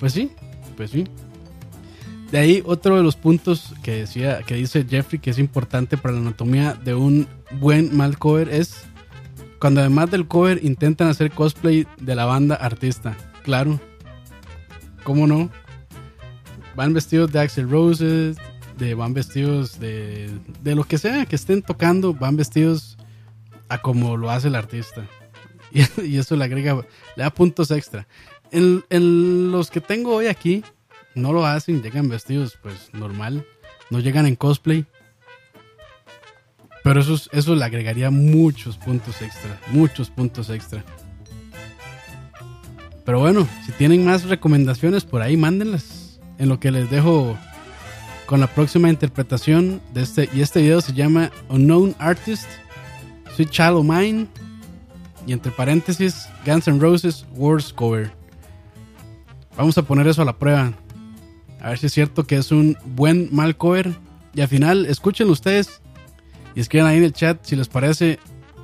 [0.00, 0.30] Pues sí,
[0.76, 1.04] pues sí.
[2.30, 6.14] De ahí otro de los puntos que decía, que dice Jeffrey que es importante para
[6.14, 7.28] la anatomía de un
[7.60, 8.86] buen mal cover es
[9.60, 13.16] cuando además del cover intentan hacer cosplay de la banda artista.
[13.44, 13.80] Claro.
[15.04, 15.50] ¿Cómo no?
[16.74, 18.36] Van vestidos de Axel Roses,
[18.78, 20.30] de van vestidos de,
[20.62, 22.96] de lo que sea que estén tocando, van vestidos
[23.68, 25.06] a como lo hace el artista.
[25.72, 26.74] Y, y eso le agrega,
[27.16, 28.06] le da puntos extra.
[28.50, 30.62] En, en los que tengo hoy aquí,
[31.14, 33.46] no lo hacen, llegan vestidos pues normal,
[33.90, 34.84] no llegan en cosplay.
[36.82, 40.84] Pero eso, es- eso le agregaría muchos puntos extra, muchos puntos extra.
[43.04, 46.20] Pero bueno, si tienen más recomendaciones por ahí, mándenlas.
[46.38, 47.36] En lo que les dejo
[48.26, 50.28] con la próxima interpretación de este.
[50.34, 52.46] Y este video se llama Unknown Artist,
[53.36, 54.26] Sweet Child of Mine.
[55.26, 58.10] Y entre paréntesis, Guns N' Roses Worst Cover.
[59.56, 60.72] Vamos a poner eso a la prueba.
[61.64, 63.94] A ver si es cierto que es un buen mal cover.
[64.34, 65.80] Y al final, escuchen ustedes
[66.54, 68.18] y escriban ahí en el chat si les parece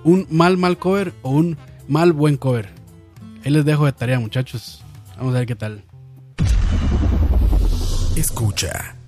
[0.04, 1.56] un mal mal cover o un
[1.88, 2.68] mal buen cover.
[3.42, 4.84] Ahí les dejo de tarea, muchachos.
[5.16, 5.82] Vamos a ver qué tal.
[8.16, 8.99] Escucha.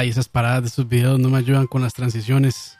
[0.00, 2.78] Ay, esas paradas de estos videos no me ayudan con las transiciones.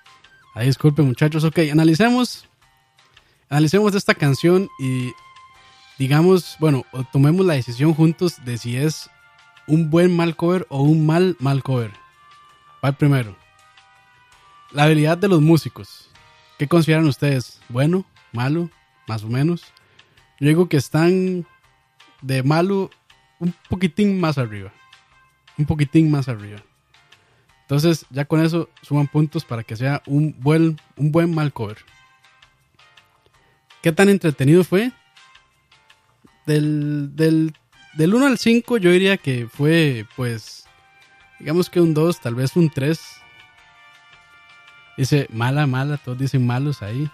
[0.55, 1.45] Ay, disculpen muchachos.
[1.45, 2.49] Ok, analicemos.
[3.51, 5.13] Analicemos esta canción y
[5.99, 9.11] digamos, bueno, tomemos la decisión juntos de si es
[9.67, 11.93] un buen mal cover o un mal mal cover.
[12.83, 13.37] Va primero.
[14.73, 16.09] La habilidad de los músicos.
[16.59, 17.61] ¿Qué consideran ustedes?
[17.69, 18.07] ¿Bueno?
[18.33, 18.71] ¿Malo?
[19.07, 19.61] ¿Más o menos?
[20.39, 21.47] Yo digo que están
[22.23, 22.89] de malo
[23.41, 24.73] un poquitín más arriba.
[25.59, 26.63] Un poquitín más arriba.
[27.71, 31.77] Entonces, ya con eso suman puntos para que sea un buen, un buen mal cover.
[33.81, 34.91] ¿Qué tan entretenido fue?
[36.47, 37.55] Del, del,
[37.95, 40.67] del 1 al 5 yo diría que fue, pues,
[41.39, 43.01] digamos que un 2, tal vez un 3.
[44.97, 47.09] Dice, mala, mala, todos dicen malos ahí.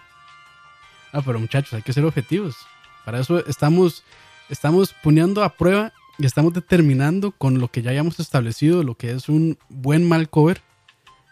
[1.13, 2.57] Ah, pero muchachos, hay que ser objetivos.
[3.05, 4.05] Para eso estamos,
[4.49, 9.29] estamos poniendo a prueba estamos determinando con lo que ya hayamos establecido lo que es
[9.29, 10.63] un buen mal cover,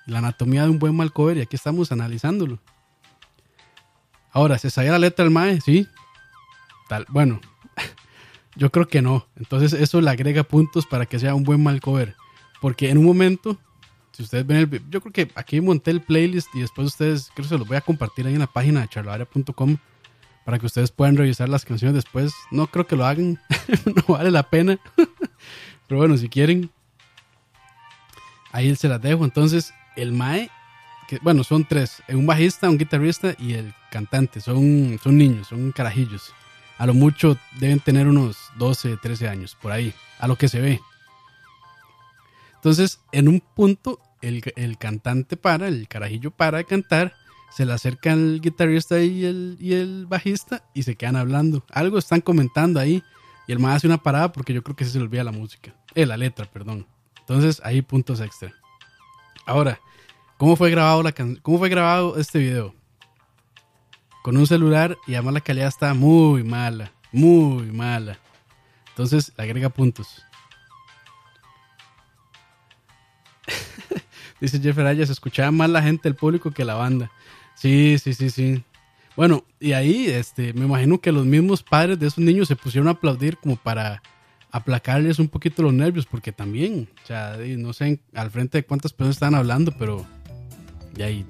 [0.06, 2.58] la anatomía de un buen mal cover, y aquí estamos analizándolo.
[4.30, 5.60] Ahora, ¿se sabía la letra del MAE?
[5.60, 5.86] Sí.
[6.88, 7.40] Tal, bueno,
[8.56, 9.26] yo creo que no.
[9.36, 12.16] Entonces, eso le agrega puntos para que sea un buen mal cover.
[12.60, 13.58] Porque en un momento,
[14.12, 17.44] si ustedes ven el yo creo que aquí monté el playlist y después ustedes, creo
[17.44, 19.76] que se los voy a compartir ahí en la página de charlavaria.com
[20.44, 22.32] para que ustedes puedan revisar las canciones después.
[22.50, 23.40] No creo que lo hagan,
[23.86, 24.78] no vale la pena.
[25.88, 26.70] Pero bueno, si quieren,
[28.52, 29.24] ahí se las dejo.
[29.24, 30.50] Entonces, el Mae,
[31.08, 34.40] que bueno, son tres: eh, un bajista, un guitarrista y el cantante.
[34.40, 36.32] Son, son niños, son carajillos.
[36.76, 40.60] A lo mucho deben tener unos 12, 13 años, por ahí, a lo que se
[40.60, 40.80] ve.
[42.56, 47.14] Entonces, en un punto, el, el cantante para, el carajillo para de cantar,
[47.54, 51.64] se le acerca el guitarrista y el, y el bajista y se quedan hablando.
[51.70, 53.04] Algo están comentando ahí
[53.46, 55.30] y el más hace una parada porque yo creo que sí se le olvida la
[55.30, 55.72] música.
[55.94, 56.84] Eh, la letra, perdón.
[57.20, 58.52] Entonces, ahí puntos extra.
[59.46, 59.78] Ahora,
[60.36, 62.74] ¿cómo fue grabado, la ¿cómo fue grabado este video?
[64.24, 68.18] Con un celular y además la calidad está muy mala, muy mala.
[68.88, 70.24] Entonces, le agrega puntos.
[74.40, 77.12] Dice Jeff Araya, se escuchaba más la gente del público que la banda.
[77.54, 78.62] Sí, sí, sí, sí.
[79.16, 82.88] Bueno, y ahí este, me imagino que los mismos padres de esos niños se pusieron
[82.88, 84.02] a aplaudir como para
[84.50, 88.92] aplacarles un poquito los nervios, porque también, o sea, no sé al frente de cuántas
[88.92, 90.04] personas estaban hablando, pero
[90.96, 91.26] y ahí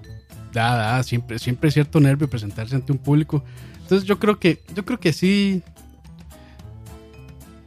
[1.02, 3.44] siempre, siempre es cierto nervio presentarse ante un público.
[3.80, 5.62] Entonces yo creo que, yo creo que sí,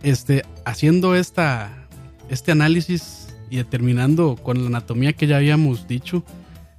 [0.03, 1.87] este, haciendo esta,
[2.29, 6.23] este análisis y determinando con la anatomía que ya habíamos dicho,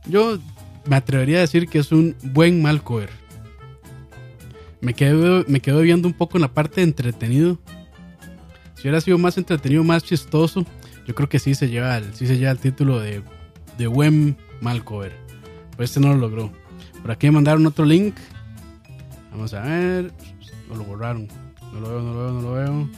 [0.06, 0.38] yo
[0.88, 3.10] me atrevería a decir que es un buen mal cover.
[4.80, 7.58] Me quedo, me viendo un poco en la parte de entretenido.
[8.74, 10.64] Si hubiera sido más entretenido, más chistoso,
[11.06, 13.22] yo creo que sí se lleva el, sí se lleva título de,
[13.76, 15.12] de buen mal cover.
[15.72, 16.52] Pero este no lo logró.
[17.02, 18.14] Por aquí me mandaron otro link.
[19.30, 20.12] Vamos a ver.
[20.68, 21.28] Lo borraron.
[21.72, 22.90] No lo veo, no lo veo, no lo veo.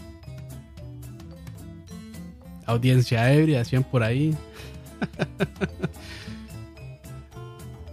[2.66, 4.36] Audiencia ebria, decían por ahí.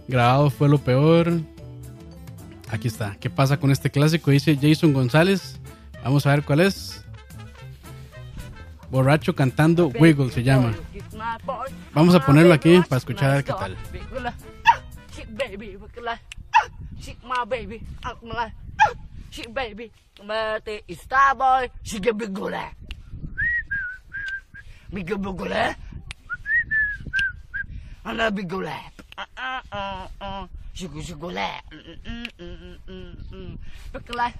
[0.08, 1.40] Grabado fue lo peor.
[2.70, 3.16] Aquí está.
[3.20, 4.30] ¿Qué pasa con este clásico?
[4.30, 5.60] Dice Jason González.
[6.02, 7.04] Vamos a ver cuál es.
[8.90, 10.74] Borracho cantando Wiggle se llama.
[11.92, 13.76] Vamos a ponerlo aquí para escuchar a ver qué tal.
[15.30, 15.78] Baby,
[29.18, 31.58] ah ah ah sugar sugar la
[33.92, 34.38] look like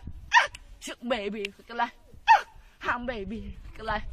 [0.79, 1.43] sugar baby.
[1.59, 1.93] Look like
[2.79, 3.59] ham baby.
[3.76, 4.07] Look like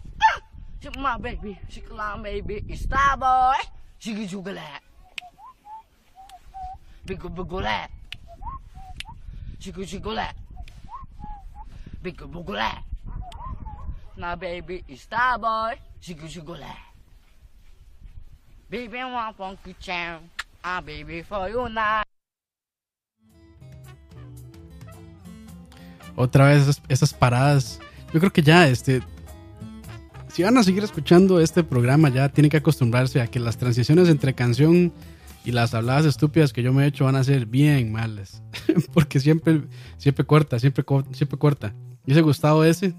[0.81, 1.59] sugar my baby.
[1.69, 2.65] Sugar la baby.
[2.67, 3.61] It's star boy.
[3.99, 4.81] Sugar sugar la
[7.05, 7.87] big big la
[9.59, 10.27] sugar sugar la
[12.01, 12.81] big big la
[14.17, 15.77] my baby is star boy.
[16.01, 16.73] Sugar sugar la
[18.67, 20.17] baby want funky chow
[20.85, 22.01] Baby for you now.
[26.15, 27.79] Otra vez esas, paradas.
[28.13, 29.01] Yo creo que ya, este.
[30.29, 34.09] Si van a seguir escuchando este programa, ya tienen que acostumbrarse a que las transiciones
[34.09, 34.91] entre canción
[35.45, 38.41] y las habladas estúpidas que yo me he hecho van a ser bien malas.
[38.93, 39.61] Porque siempre,
[39.97, 41.73] siempre corta, siempre, co- siempre corta.
[42.05, 42.93] Y ese Gustavo ese,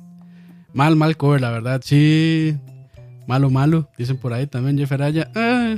[0.72, 1.80] mal, mal cover, la verdad.
[1.84, 2.56] Sí,
[3.26, 3.90] malo, malo.
[3.98, 5.30] Dicen por ahí también Jeff Araya.
[5.34, 5.76] Ah,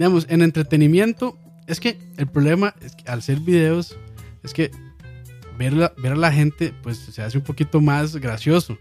[0.00, 1.36] digamos, en entretenimiento,
[1.66, 3.98] es que el problema es que al hacer videos,
[4.42, 4.70] es que
[5.58, 8.78] ver, ver a la gente, pues se hace un poquito más gracioso.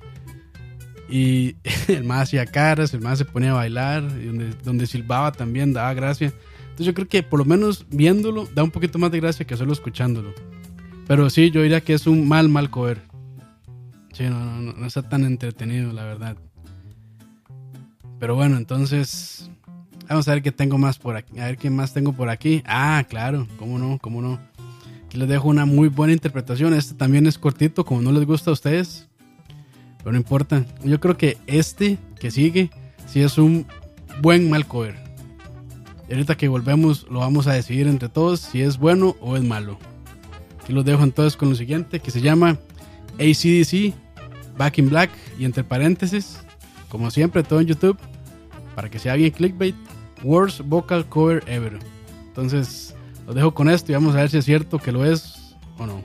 [1.10, 1.58] Y
[1.90, 4.08] el más hacía caras, el más se ponía a bailar,
[4.64, 6.32] donde silbaba también daba gracia.
[6.62, 9.58] Entonces yo creo que por lo menos viéndolo da un poquito más de gracia que
[9.58, 10.34] solo escuchándolo.
[11.06, 13.02] Pero sí, yo diría que es un mal, mal cover.
[14.14, 16.38] Sí, no, no, no, no está tan entretenido, la verdad.
[18.22, 19.50] Pero bueno, entonces
[20.10, 21.39] vamos a ver qué tengo más por aquí.
[21.39, 22.64] A ver qué más tengo por aquí.
[22.66, 24.39] Ah, claro, cómo no, cómo no.
[25.05, 26.74] Aquí les dejo una muy buena interpretación.
[26.74, 29.07] Este también es cortito, como no les gusta a ustedes.
[29.99, 30.66] Pero no importa.
[30.84, 32.70] Yo creo que este que sigue,
[33.07, 33.66] sí es un
[34.22, 34.95] buen mal cover.
[36.10, 39.43] Y ahorita que volvemos, lo vamos a decidir entre todos si es bueno o es
[39.43, 39.78] malo.
[40.62, 42.57] Aquí los dejo entonces con lo siguiente, que se llama
[43.20, 43.93] ACDC,
[44.57, 46.39] Back in Black, y entre paréntesis,
[46.89, 47.97] como siempre, todo en YouTube,
[48.76, 49.76] para que sea bien clickbait,
[50.24, 51.80] Worst Vocal Cover Ever.
[52.28, 52.96] Entonces,
[53.26, 55.86] los dejo con esto y vamos a ver si es cierto que lo es o
[55.86, 56.02] no.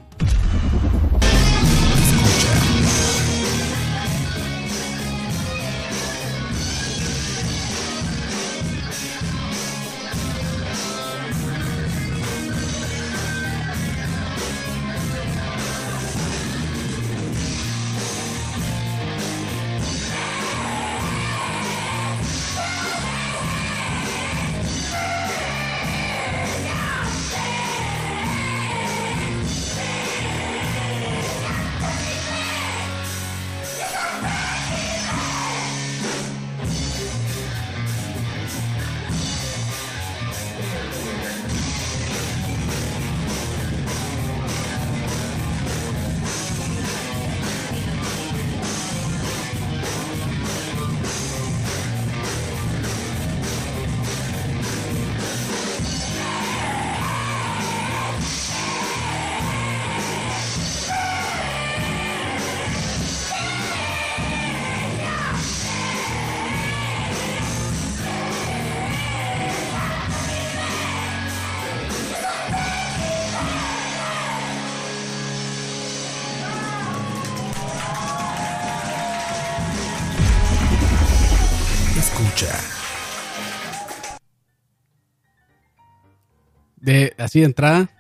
[87.35, 87.91] Así de entrada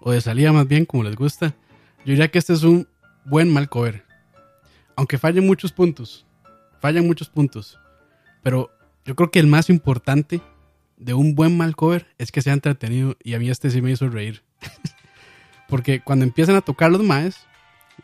[0.00, 1.48] o de salida más bien como les gusta
[2.04, 2.86] yo diría que este es un
[3.24, 4.04] buen mal cover.
[4.94, 6.24] Aunque fallen muchos puntos
[6.80, 7.80] fallan muchos puntos
[8.44, 8.70] pero
[9.04, 10.40] yo creo que el más importante
[10.98, 13.90] de un buen mal cover es que sea entretenido y a mí este sí me
[13.90, 14.44] hizo reír.
[15.68, 17.44] Porque cuando empiezan a tocar los maes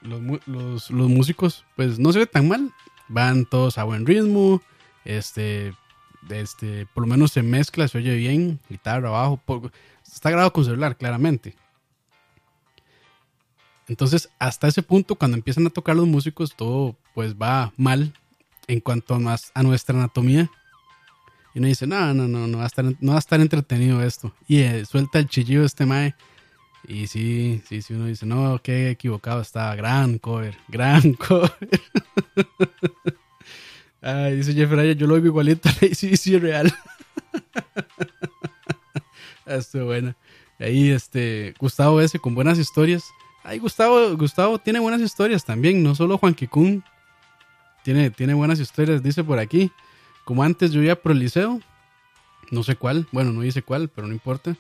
[0.01, 2.73] los, los, los músicos pues no se ve tan mal.
[3.07, 4.61] Van todos a buen ritmo
[5.05, 5.75] este
[6.31, 9.73] este, por lo menos se mezcla, se oye bien, guitarra abajo, por-
[10.13, 11.55] está grabado con celular, claramente.
[13.89, 18.15] Entonces, hasta ese punto, cuando empiezan a tocar los músicos, todo pues va mal
[18.69, 20.51] en cuanto a, más, a nuestra anatomía.
[21.55, 24.03] Y uno dice, no, no, no, no va a estar, no va a estar entretenido
[24.03, 24.33] esto.
[24.49, 26.15] Y eh, suelta el chillido este mae.
[26.89, 29.75] Y sí, sí, sí, uno dice, no, qué equivocado estaba.
[29.77, 31.69] Gran cover, gran cover.
[34.35, 36.75] Dice Jeff Raya, yo lo oigo igualito sí, sí, real.
[39.59, 40.17] Estuvo buena.
[40.59, 43.05] Ahí, este, Gustavo ese con buenas historias.
[43.45, 46.85] Ay, Gustavo, Gustavo tiene buenas historias también, no solo Juan Kikun.
[47.83, 49.73] Tiene, tiene buenas historias, dice por aquí.
[50.25, 51.61] Como antes yo iba el liceo,
[52.53, 54.57] no sé cuál, bueno, no dice cuál, pero no importa.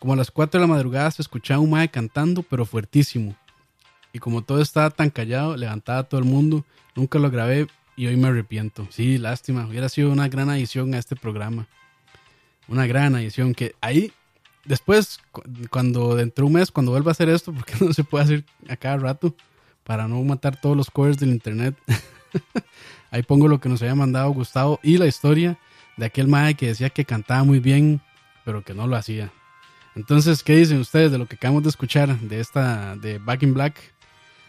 [0.00, 3.36] Como a las 4 de la madrugada se escuchaba un mae cantando, pero fuertísimo.
[4.12, 6.64] Y como todo estaba tan callado, levantaba a todo el mundo.
[6.96, 8.86] Nunca lo grabé y hoy me arrepiento.
[8.90, 9.66] Sí, lástima.
[9.66, 11.68] Hubiera sido una gran adición a este programa.
[12.66, 14.12] Una gran adición que ahí,
[14.64, 18.04] después, cu- cuando dentro de un mes, cuando vuelva a hacer esto, porque no se
[18.04, 19.34] puede hacer a cada rato,
[19.84, 21.76] para no matar todos los covers del internet.
[23.10, 25.58] ahí pongo lo que nos había mandado Gustavo y la historia
[25.96, 28.00] de aquel mae que decía que cantaba muy bien,
[28.44, 29.30] pero que no lo hacía.
[29.94, 33.54] Entonces, ¿qué dicen ustedes de lo que acabamos de escuchar de esta, de Back in
[33.54, 33.76] Black,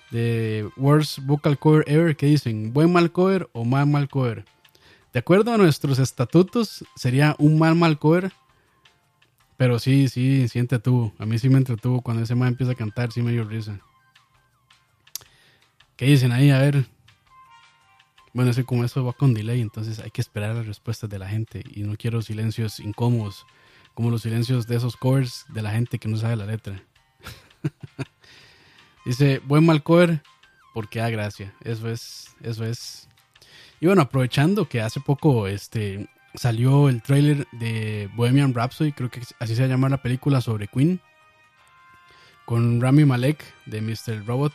[0.10, 2.16] de Worst Vocal Cover Ever?
[2.16, 2.74] ¿Qué dicen?
[2.74, 4.46] ¿Buen mal cover o mal mal cover?
[5.14, 8.32] De acuerdo a nuestros estatutos, sería un mal mal cover.
[9.58, 11.14] Pero sí, sí, sí entretuvo.
[11.18, 12.02] A mí sí me entretuvo.
[12.02, 13.80] Cuando ese man empieza a cantar, sí me dio risa.
[15.96, 16.52] ¿Qué dicen ahí?
[16.52, 16.86] A ver.
[18.34, 21.20] Bueno, es que como eso va con delay, entonces hay que esperar las respuestas de
[21.20, 21.64] la gente.
[21.74, 23.46] Y no quiero silencios incómodos,
[23.94, 26.84] como los silencios de esos covers de la gente que no sabe la letra.
[29.06, 30.22] Dice, buen mal cover,
[30.74, 31.56] porque da gracia.
[31.64, 33.08] Eso es, eso es.
[33.80, 39.22] Y bueno, aprovechando que hace poco este, salió el trailer de Bohemian Rhapsody, creo que
[39.40, 41.00] así se va a llamar la película sobre Queen,
[42.46, 44.26] con Rami Malek de Mr.
[44.26, 44.54] Robot.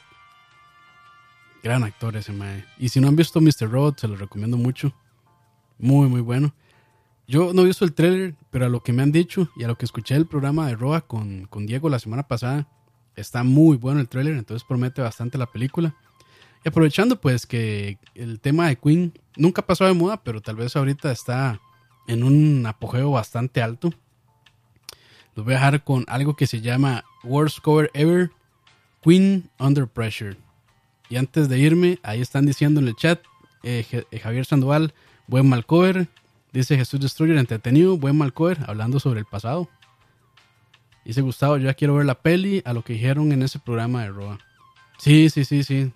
[1.62, 2.64] Gran actor ese mae.
[2.78, 3.70] Y si no han visto Mr.
[3.70, 4.92] Robot, se lo recomiendo mucho.
[5.78, 6.54] Muy, muy bueno.
[7.26, 9.68] Yo no he visto el trailer, pero a lo que me han dicho y a
[9.68, 12.66] lo que escuché del programa de Roa con, con Diego la semana pasada,
[13.14, 15.94] está muy bueno el trailer, entonces promete bastante la película.
[16.64, 20.76] Y aprovechando pues que el tema de Queen nunca pasó de moda, pero tal vez
[20.76, 21.60] ahorita está
[22.10, 23.92] en un apogeo bastante alto.
[25.36, 28.30] Los voy a dejar con algo que se llama Worst Cover Ever,
[29.02, 30.36] Queen Under Pressure.
[31.08, 33.20] Y antes de irme, ahí están diciendo en el chat,
[33.62, 34.92] eh, eh, Javier Sandoval,
[35.28, 36.08] buen mal cover.
[36.52, 39.68] Dice Jesús Destroyer, entretenido, buen mal cover, hablando sobre el pasado.
[41.04, 44.02] Dice Gustavo, yo ya quiero ver la peli a lo que dijeron en ese programa
[44.02, 44.38] de Roa.
[44.98, 45.92] Sí, sí, sí, sí.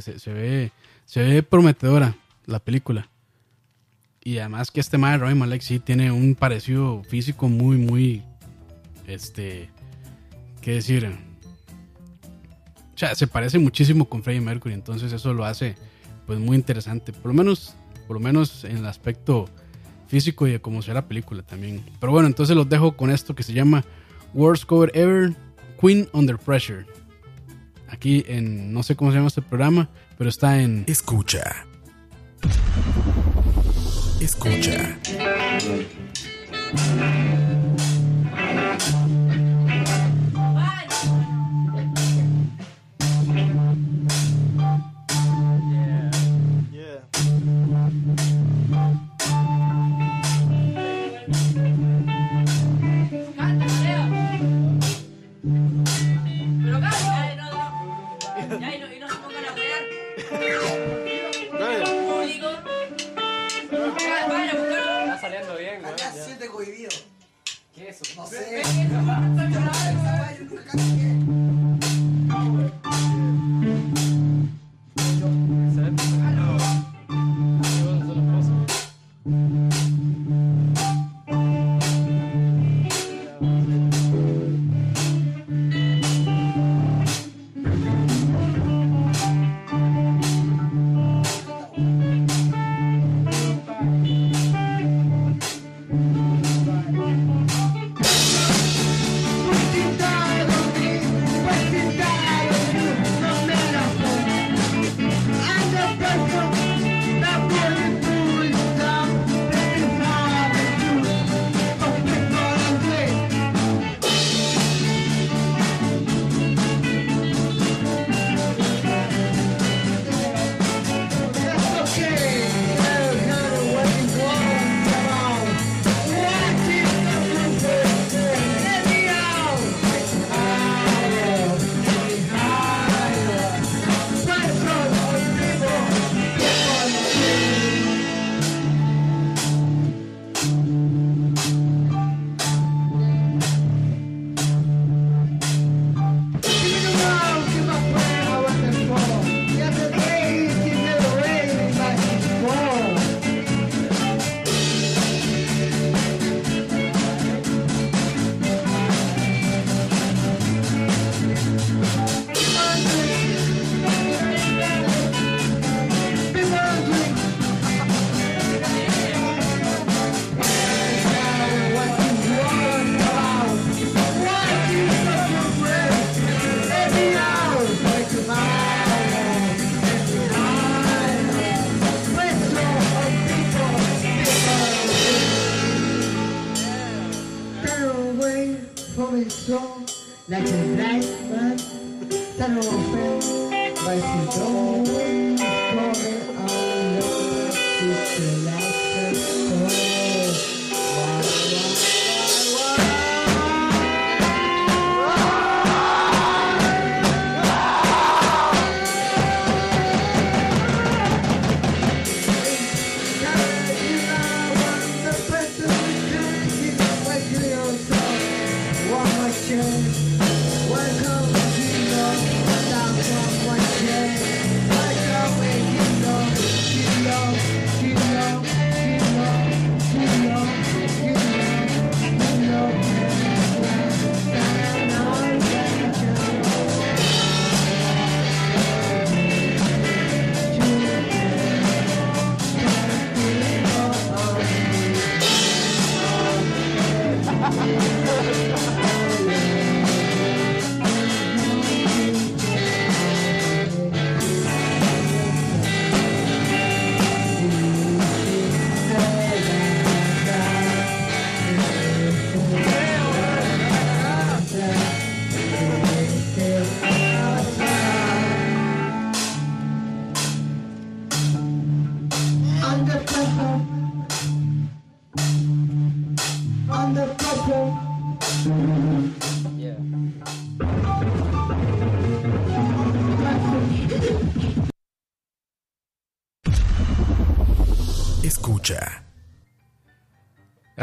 [0.00, 0.72] Se ve,
[1.04, 3.08] se ve prometedora la película.
[4.24, 8.22] Y además que este man, Rami Malek, sí tiene un parecido físico muy, muy.
[9.06, 9.70] Este.
[10.60, 11.06] ¿Qué decir?
[12.94, 14.74] O sea, se parece muchísimo con Freddie Mercury.
[14.74, 15.74] Entonces eso lo hace
[16.26, 17.12] pues muy interesante.
[17.12, 17.74] Por lo menos,
[18.06, 19.48] por lo menos en el aspecto
[20.06, 21.82] físico y de cómo sea la película también.
[21.98, 23.84] Pero bueno, entonces los dejo con esto que se llama
[24.34, 25.34] Worst Cover Ever,
[25.80, 26.86] Queen Under Pressure.
[27.88, 30.84] Aquí en, no sé cómo se llama este programa, pero está en...
[30.86, 31.66] Escucha.
[34.22, 34.96] Escucha.
[68.22, 68.62] No sé.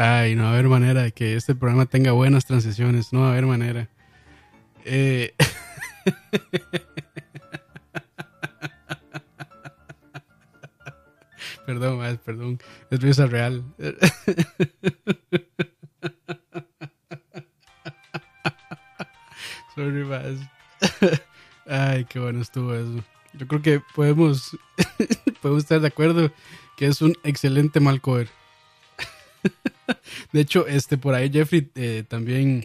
[0.02, 3.12] Ay, no va a haber manera de que este programa tenga buenas transiciones.
[3.12, 3.90] No va a haber manera.
[4.86, 5.34] Eh,
[11.66, 12.58] perdón, más, perdón.
[12.90, 13.62] Es real.
[19.74, 20.38] Sorry, más.
[21.66, 23.04] Ay, qué bueno estuvo eso.
[23.34, 24.56] Yo creo que podemos,
[25.42, 26.32] podemos estar de acuerdo
[26.78, 28.30] que es un excelente mal cover.
[30.32, 32.64] De hecho, este por ahí Jeffrey eh, también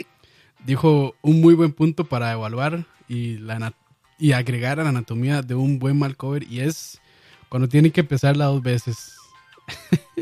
[0.65, 3.73] dijo un muy buen punto para evaluar y, la,
[4.17, 6.99] y agregar a la anatomía de un buen mal cover y es
[7.49, 9.15] cuando tienen que empezarla dos veces.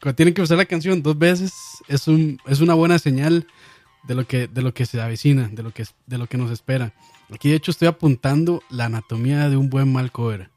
[0.00, 1.52] cuando tienen que empezar la canción dos veces
[1.88, 3.46] es, un, es una buena señal
[4.04, 6.50] de lo que, de lo que se avecina, de lo que, de lo que nos
[6.50, 6.92] espera.
[7.32, 10.50] Aquí de hecho estoy apuntando la anatomía de un buen mal cover.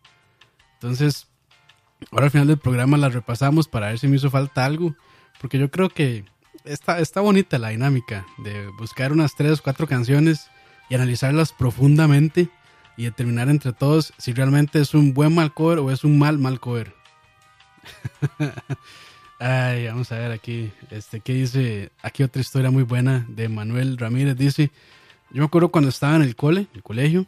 [0.75, 1.27] Entonces,
[2.11, 4.95] ahora al final del programa la repasamos para ver si me hizo falta algo.
[5.39, 6.25] Porque yo creo que
[6.65, 10.49] está, está bonita la dinámica de buscar unas tres o cuatro canciones
[10.89, 12.49] y analizarlas profundamente
[12.97, 16.37] y determinar entre todos si realmente es un buen mal cover o es un mal
[16.37, 16.93] mal cover.
[19.39, 21.91] Ay, vamos a ver aquí, este, ¿qué dice?
[22.01, 24.35] Aquí otra historia muy buena de Manuel Ramírez.
[24.35, 24.69] Dice,
[25.31, 27.25] yo me acuerdo cuando estaba en el cole, el colegio,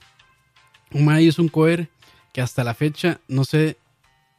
[0.92, 1.88] un mae hizo un cover
[2.34, 3.78] que hasta la fecha no sé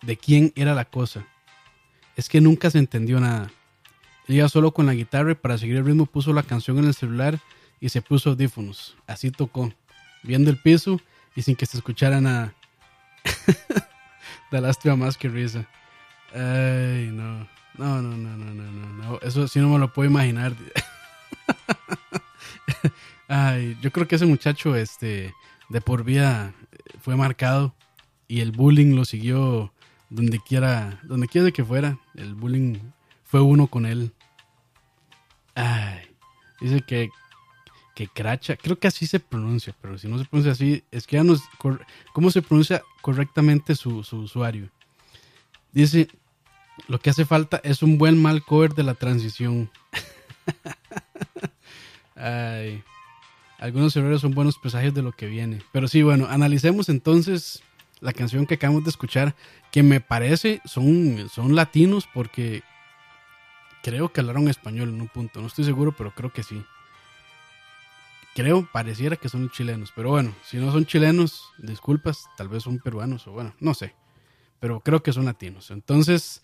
[0.03, 1.27] de quién era la cosa.
[2.15, 3.51] Es que nunca se entendió nada.
[4.29, 6.95] Iba solo con la guitarra y para seguir el ritmo puso la canción en el
[6.95, 7.41] celular
[7.81, 8.97] y se puso audífonos.
[9.07, 9.73] Así tocó,
[10.23, 11.01] viendo el piso
[11.35, 12.55] y sin que se escuchara nada.
[14.51, 15.67] da lástima más que risa.
[16.35, 17.49] Ay, no.
[17.79, 19.19] No, no, no, no, no, no.
[19.23, 20.55] Eso sí no me lo puedo imaginar.
[23.29, 25.35] Ay, yo creo que ese muchacho, este,
[25.71, 26.53] de por vida
[27.01, 27.75] fue marcado
[28.29, 29.73] y el bullying lo siguió
[30.11, 31.99] donde quiera, donde quiera que fuera.
[32.15, 32.77] El bullying
[33.33, 34.13] fue uno con él.
[35.55, 36.03] Ay,
[36.61, 37.09] dice que,
[37.95, 41.17] que cracha, creo que así se pronuncia, pero si no se pronuncia así, es que
[41.17, 41.41] ya nos,
[42.13, 44.69] ¿cómo se pronuncia correctamente su, su usuario?
[45.73, 46.09] Dice,
[46.89, 49.71] lo que hace falta es un buen mal cover de la transición.
[52.15, 52.85] Ay,
[53.59, 55.63] algunos errores son buenos presagios de lo que viene.
[55.73, 57.63] Pero sí, bueno, analicemos entonces
[58.01, 59.35] la canción que acabamos de escuchar,
[59.71, 62.63] que me parece son, son latinos porque
[63.83, 65.41] creo que hablaron español en un punto.
[65.41, 66.65] No estoy seguro, pero creo que sí.
[68.35, 69.93] Creo, pareciera que son chilenos.
[69.95, 73.95] Pero bueno, si no son chilenos, disculpas, tal vez son peruanos o bueno, no sé.
[74.61, 75.71] Pero creo que son latinos.
[75.71, 76.43] Entonces,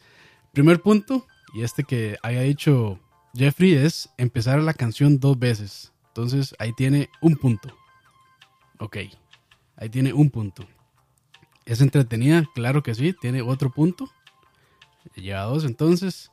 [0.52, 2.98] primer punto, y este que haya dicho
[3.34, 5.92] Jeffrey, es empezar la canción dos veces.
[6.08, 7.74] Entonces, ahí tiene un punto.
[8.80, 8.98] Ok,
[9.76, 10.66] ahí tiene un punto.
[11.64, 12.44] ¿Es entretenida?
[12.54, 14.10] Claro que sí, tiene otro punto.
[15.14, 16.30] Lleva dos, entonces.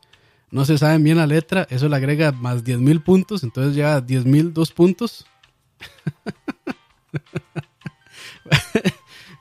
[0.55, 3.99] No se sabe bien la letra, eso le agrega más 10 mil puntos, entonces lleva
[3.99, 5.25] 10 mil dos puntos.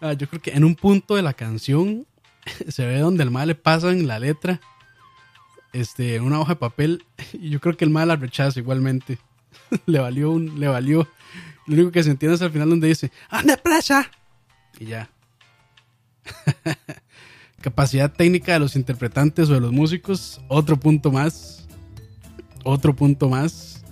[0.01, 2.07] Ah, yo creo que en un punto de la canción
[2.69, 4.61] se ve donde el mal le pasan la letra
[5.73, 9.19] este, en una hoja de papel y yo creo que el mal la rechaza igualmente.
[9.87, 11.09] le valió un, le valió.
[11.67, 14.11] Lo único que se entiende es al final donde dice, ¡Ande presa!
[14.79, 15.09] Y ya.
[17.65, 21.67] Capacidad técnica de los interpretantes o de los músicos, otro punto más.
[22.63, 23.83] Otro punto más.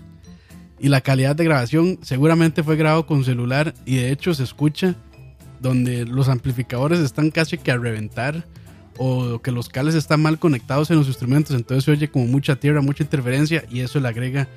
[0.79, 4.95] Y la calidad de grabación seguramente fue grabado con celular y de hecho se escucha
[5.59, 8.47] donde los amplificadores están casi que a reventar
[8.99, 12.57] o que los cables están mal conectados en los instrumentos, entonces se oye como mucha
[12.57, 14.49] tierra, mucha interferencia y eso le agrega,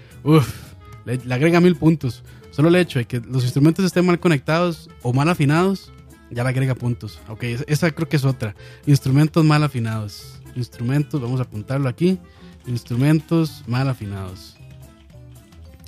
[1.05, 2.22] le agrega mil puntos.
[2.51, 5.93] Solo el hecho de que los instrumentos estén mal conectados o mal afinados,
[6.36, 7.20] ya le agrega puntos.
[7.30, 8.56] Ok, esa- creo que es otra.
[8.86, 10.42] Instrumentos mal afinados.
[10.56, 12.20] Instrumentos, vamos a apuntarlo aquí.
[12.68, 14.56] Instrumentos mal afinados.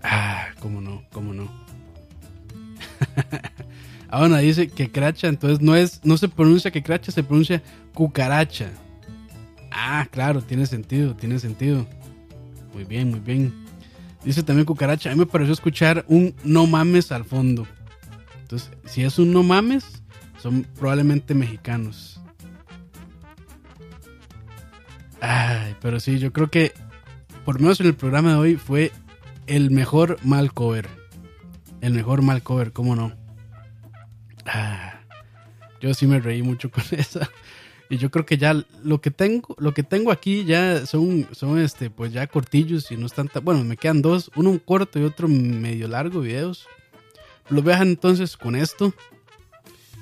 [0.01, 1.47] Ah, cómo no, cómo no.
[4.09, 7.61] Ah, bueno, dice que cracha, entonces no es, no se pronuncia que cracha, se pronuncia
[7.93, 8.69] cucaracha.
[9.69, 11.85] Ah, claro, tiene sentido, tiene sentido.
[12.73, 13.53] Muy bien, muy bien.
[14.23, 17.67] Dice también cucaracha, a mí me pareció escuchar un no mames al fondo.
[18.43, 19.96] Entonces, si es un no mames,
[20.37, 22.21] son probablemente mexicanos.
[25.21, 26.73] Ay, pero sí, yo creo que
[27.45, 28.91] por lo menos en el programa de hoy fue
[29.47, 30.87] el mejor mal cover.
[31.81, 33.13] El mejor mal cover, cómo no.
[34.45, 35.01] Ah,
[35.81, 37.29] yo sí me reí mucho con esa.
[37.89, 41.57] Y yo creo que ya lo que tengo, lo que tengo aquí ya son, son
[41.59, 45.03] este, pues ya cortillos y no están tan, bueno, me quedan dos, uno corto y
[45.03, 46.67] otro medio largo videos.
[47.49, 48.93] Lo vean entonces con esto.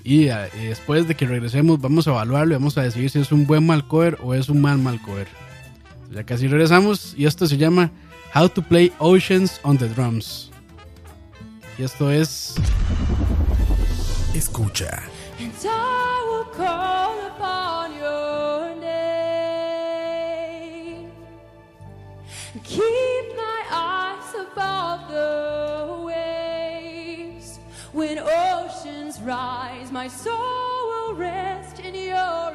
[0.06, 3.32] Y eh, después de que regresemos, vamos a evaluarlo y vamos a decidir si es
[3.32, 5.28] un buen mal cover o es un mal mal cover.
[6.12, 7.90] Ya casi regresamos y esto se llama
[8.36, 10.52] How to Play Oceans on the Drums.
[11.80, 12.54] Y esto es.
[14.36, 15.02] Escucha.
[15.40, 19.16] And I will call upon your name.
[22.64, 22.85] Keep
[30.06, 32.54] my soul will rest in your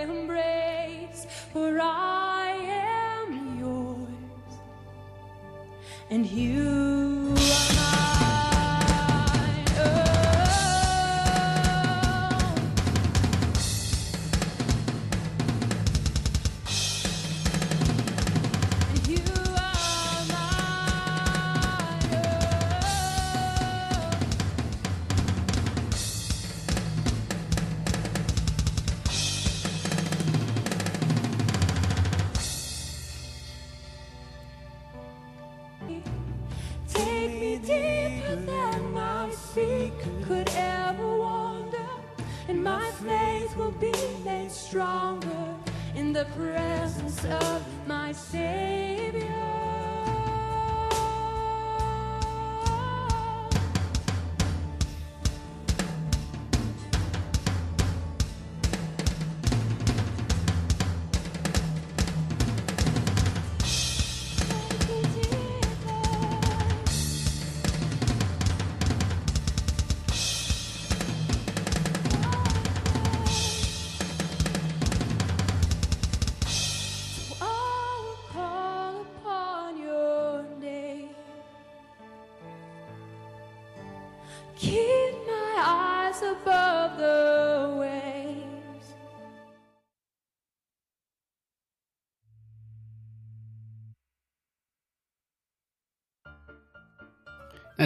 [0.00, 1.26] embrace.
[1.52, 4.52] For I am yours,
[6.08, 6.95] and you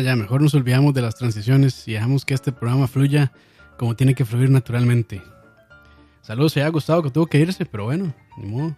[0.01, 3.33] ya, mejor nos olvidamos de las transiciones y dejamos que este programa fluya
[3.77, 5.23] como tiene que fluir naturalmente.
[6.23, 8.77] Saludos, se ha gustado que tuvo que irse, pero bueno, ni modo.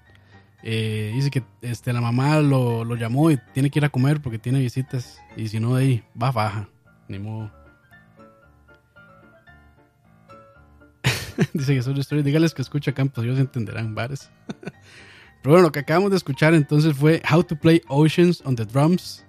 [0.63, 4.21] Eh, dice que este, la mamá lo, lo llamó y tiene que ir a comer
[4.23, 5.19] porque tiene visitas.
[5.37, 6.69] Y si no, de ahí va baja.
[7.09, 7.51] Ni modo.
[11.53, 12.25] dice que son historias.
[12.25, 14.31] Dígales que escucha Campos, ellos entenderán bares.
[15.43, 18.65] pero bueno, lo que acabamos de escuchar entonces fue How to Play Oceans on the
[18.65, 19.25] Drums.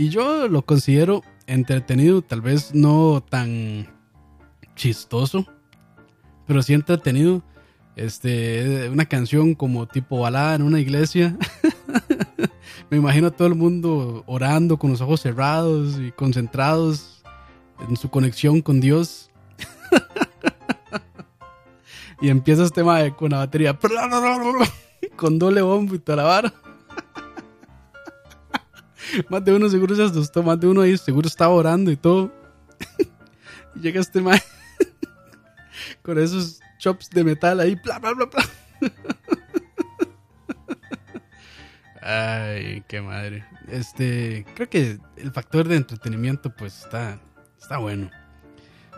[0.00, 3.86] Y yo lo considero entretenido, tal vez no tan
[4.74, 5.44] chistoso,
[6.46, 7.42] pero sí entretenido.
[7.96, 11.36] Este, una canción como tipo balada en una iglesia.
[12.90, 17.22] Me imagino a todo el mundo orando con los ojos cerrados y concentrados
[17.86, 19.30] en su conexión con Dios.
[22.22, 23.78] y empieza este tema con la batería
[25.16, 26.54] con doble bombo y toda.
[29.28, 32.32] Más de uno seguro se asustó, más de uno ahí seguro estaba orando y todo.
[33.74, 34.42] y llega este mae
[36.02, 38.44] con esos chops de metal ahí, bla, bla, bla, bla.
[42.02, 43.44] Ay, qué madre.
[43.68, 47.20] Este, creo que el factor de entretenimiento pues está,
[47.60, 48.10] está bueno.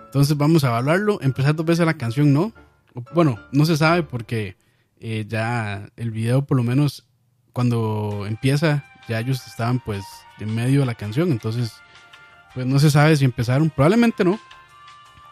[0.05, 1.19] Entonces vamos a evaluarlo.
[1.21, 2.53] Empezar dos veces la canción, ¿no?
[3.15, 4.57] Bueno, no se sabe porque
[5.01, 7.09] eh, ya el video por lo menos
[7.53, 10.05] cuando empieza ya ellos estaban pues
[10.38, 11.30] en medio de la canción.
[11.32, 11.72] Entonces
[12.55, 13.70] pues no se sabe si empezaron.
[13.70, 14.38] Probablemente no.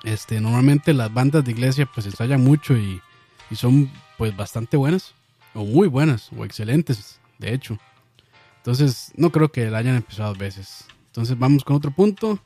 [0.05, 3.01] Este, normalmente las bandas de iglesia pues ensayan mucho y,
[3.51, 5.15] y son pues bastante buenas.
[5.55, 6.31] O muy buenas.
[6.37, 7.79] O excelentes, de hecho.
[8.59, 10.87] Entonces no creo que la hayan empezado dos veces.
[11.07, 12.39] Entonces vamos con otro punto.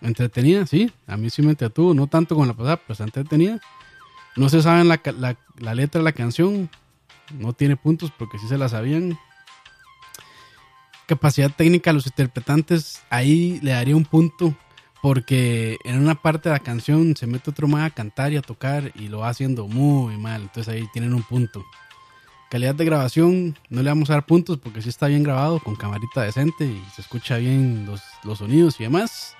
[0.00, 0.92] Entretenida, sí.
[1.06, 1.94] A mí sí me entretuvo.
[1.94, 3.60] No tanto con la pasada, pero está entretenida.
[4.36, 6.70] No se saben la, la, la letra de la canción.
[7.32, 9.18] No tiene puntos porque sí se la sabían.
[11.06, 13.02] Capacidad técnica a los interpretantes.
[13.10, 14.54] Ahí le daría un punto.
[15.02, 18.42] Porque en una parte de la canción se mete otro más a cantar y a
[18.42, 18.92] tocar.
[18.94, 20.42] Y lo va haciendo muy mal.
[20.42, 21.64] Entonces ahí tienen un punto.
[22.50, 25.74] Calidad de grabación, no le vamos a dar puntos porque sí está bien grabado, con
[25.74, 29.34] camarita decente y se escucha bien los, los sonidos y demás.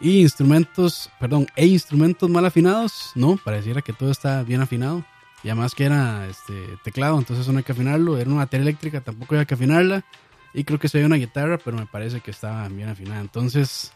[0.00, 5.04] Y instrumentos, perdón, e instrumentos mal afinados, no, pareciera que todo está bien afinado.
[5.42, 8.16] Y además que era este teclado, entonces no hay que afinarlo.
[8.16, 10.04] Era una batería eléctrica, tampoco hay que afinarla.
[10.52, 13.20] Y creo que se ve una guitarra, pero me parece que estaba bien afinada.
[13.20, 13.92] Entonces,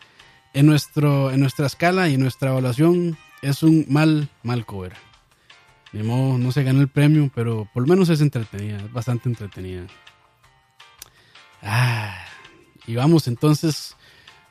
[0.53, 4.95] en, nuestro, en nuestra escala y en nuestra evaluación, es un mal, mal cover.
[5.93, 9.29] Ni modo, no se ganó el premio, pero por lo menos es entretenida, es bastante
[9.29, 9.87] entretenida.
[11.63, 12.25] Ah,
[12.87, 13.97] y vamos entonces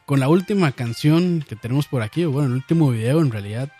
[0.05, 3.71] con la última canción que tenemos por aquí, bueno, el último video en realidad.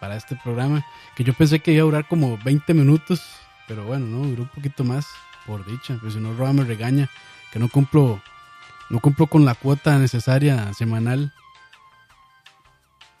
[0.00, 0.84] para este programa.
[1.14, 3.22] Que yo pensé que iba a durar como 20 minutos.
[3.68, 5.06] Pero bueno, no, duró un poquito más,
[5.46, 5.96] por dicha.
[6.00, 7.08] Pues si no, Roa me regaña
[7.52, 8.20] que no cumplo,
[8.90, 11.32] no cumplo con la cuota necesaria semanal.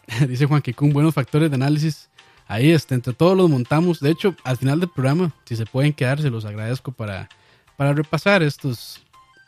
[0.28, 2.08] Dice Juan con buenos factores de análisis.
[2.48, 4.00] Ahí este, entre todos los montamos.
[4.00, 7.28] De hecho, al final del programa, si se pueden quedar, se los agradezco para,
[7.76, 9.02] para repasar estos,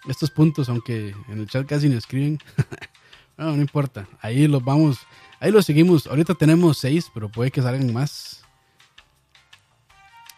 [0.06, 2.38] estos puntos, aunque en el chat casi no escriben.
[3.36, 4.06] no, no importa.
[4.20, 4.98] Ahí los vamos,
[5.40, 6.06] ahí los seguimos.
[6.06, 8.44] Ahorita tenemos seis, pero puede que salgan más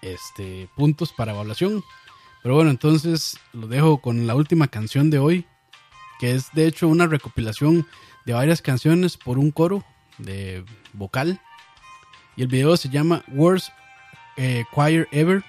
[0.03, 1.83] este, puntos para evaluación.
[2.47, 5.45] Pero bueno, entonces lo dejo con la última canción de hoy,
[6.21, 7.85] que es de hecho una recopilación
[8.25, 9.85] de varias canciones por un coro
[10.19, 11.41] de vocal.
[12.37, 13.71] Y el video se llama Worst
[14.37, 15.43] eh, Choir Ever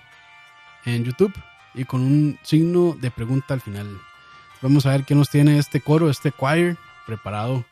[0.86, 1.36] en YouTube
[1.76, 4.02] y con un signo de pregunta al final.
[4.64, 7.64] Vamos a ver qué nos tiene este coro, este choir preparado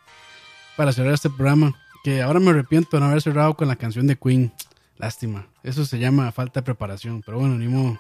[0.78, 1.74] para cerrar este programa.
[2.04, 4.54] Que ahora me arrepiento de no haber cerrado con la canción de Queen.
[4.98, 5.48] Lástima.
[5.64, 7.24] Eso se llama falta de preparación.
[7.26, 7.98] Pero bueno, ni.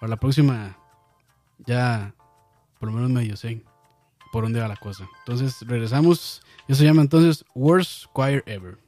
[0.00, 0.76] Para la próxima
[1.66, 2.14] ya
[2.78, 3.64] por lo menos medio sé
[4.32, 5.08] por dónde va la cosa.
[5.20, 6.42] Entonces regresamos.
[6.68, 8.78] Eso se llama entonces Worst Choir Ever.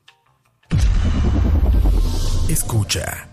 [2.48, 3.29] Escucha.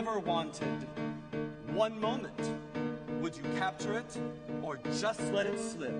[0.00, 0.86] Ever wanted,
[1.74, 2.40] one moment,
[3.20, 4.18] would you capture it
[4.62, 5.94] or just let it slip?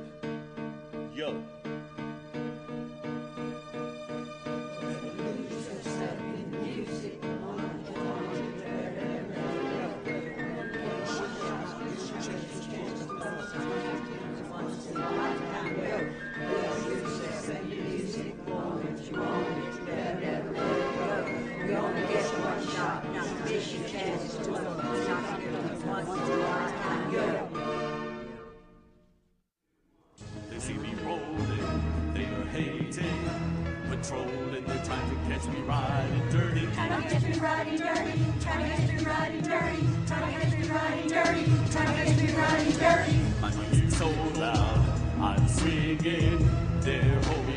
[1.14, 1.44] Yo.
[30.48, 33.30] They see me rolling, they are hating,
[33.88, 36.68] patrolling their time to catch me riding dirty.
[36.72, 40.54] Trying to catch me riding dirty, trying to catch me riding dirty, trying to catch
[40.56, 43.18] me riding dirty, trying to catch me riding dirty.
[43.40, 44.08] My music's so
[44.38, 46.48] loud, I'm swinging.
[46.80, 47.49] They're hoping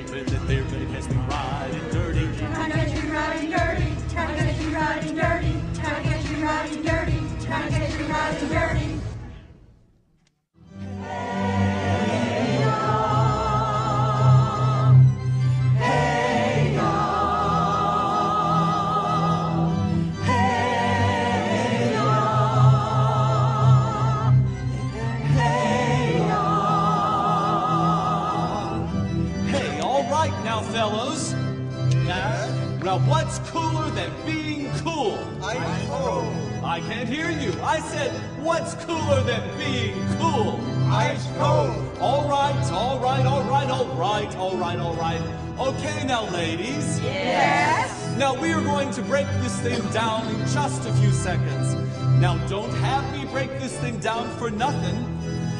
[49.63, 51.73] thing down in just a few seconds.
[52.19, 54.97] Now, don't have me break this thing down for nothing.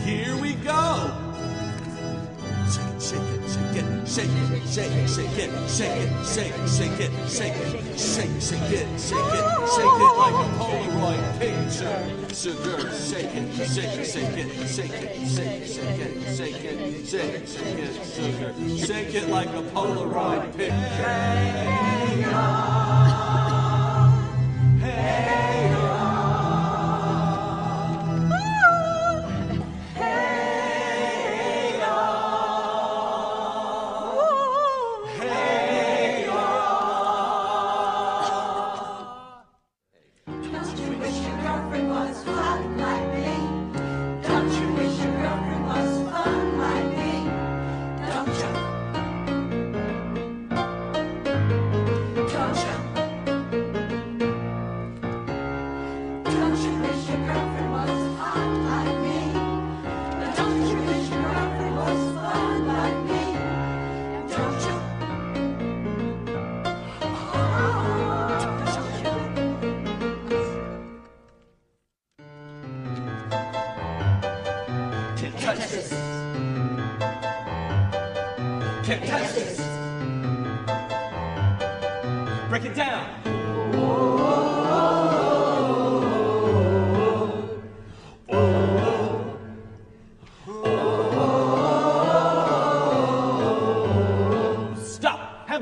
[0.04, 1.10] Here we go.
[3.00, 7.00] Shake it, shake it, shake it, shake it, shake it, shake it, shake it, shake
[7.00, 12.00] it, shake it, shake it, shake it, shake it, shake it like a Polaroid picture.
[12.34, 17.08] Sugar, shake it, shake it, shake it, shake it, shake it, shake it, shake it,
[17.08, 18.52] shake it, shake it, sugar.
[18.86, 20.52] Shake it like a Polaroid
[22.32, 23.23] Don't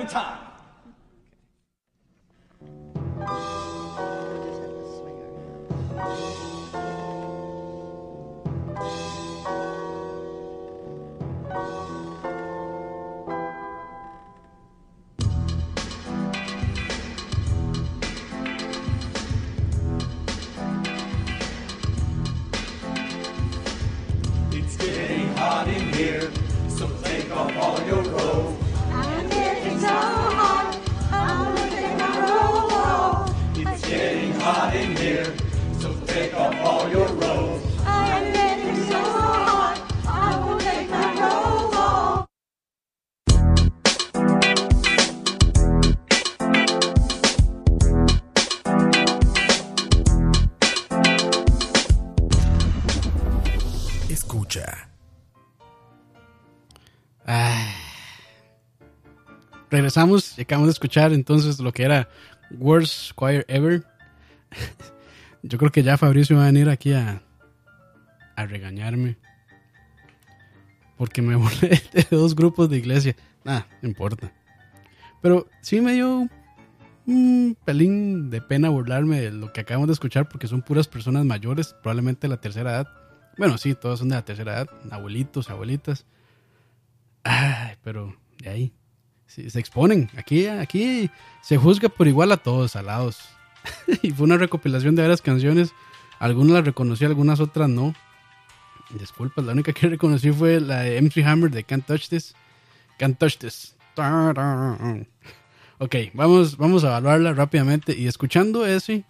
[0.02, 0.51] every time.
[59.82, 62.08] Regresamos y acabamos de escuchar entonces lo que era
[62.52, 63.84] Worst Choir Ever.
[65.42, 67.24] Yo creo que ya Fabricio va a venir aquí a,
[68.36, 69.18] a regañarme.
[70.98, 73.16] Porque me burlé de dos grupos de iglesia.
[73.44, 74.32] Nada, no importa.
[75.20, 76.30] Pero sí me dio
[77.08, 81.26] un pelín de pena burlarme de lo que acabamos de escuchar porque son puras personas
[81.26, 82.88] mayores, probablemente de la tercera edad.
[83.36, 86.06] Bueno, sí, todos son de la tercera edad, abuelitos, abuelitas.
[87.24, 88.74] Ay, pero de ahí
[89.32, 90.10] se exponen.
[90.18, 91.10] Aquí, aquí
[91.42, 93.20] se juzga por igual a todos, alados.
[94.02, 95.74] y fue una recopilación de varias canciones.
[96.20, 97.94] Algunas las reconocí, algunas otras no.
[99.00, 102.36] Disculpas, la única que reconocí fue la de MC Hammer de Can't Touch This.
[102.98, 103.76] Can't Touch This.
[105.84, 107.98] Ok, vamos, vamos a evaluarla rápidamente.
[107.98, 109.04] Y escuchando ese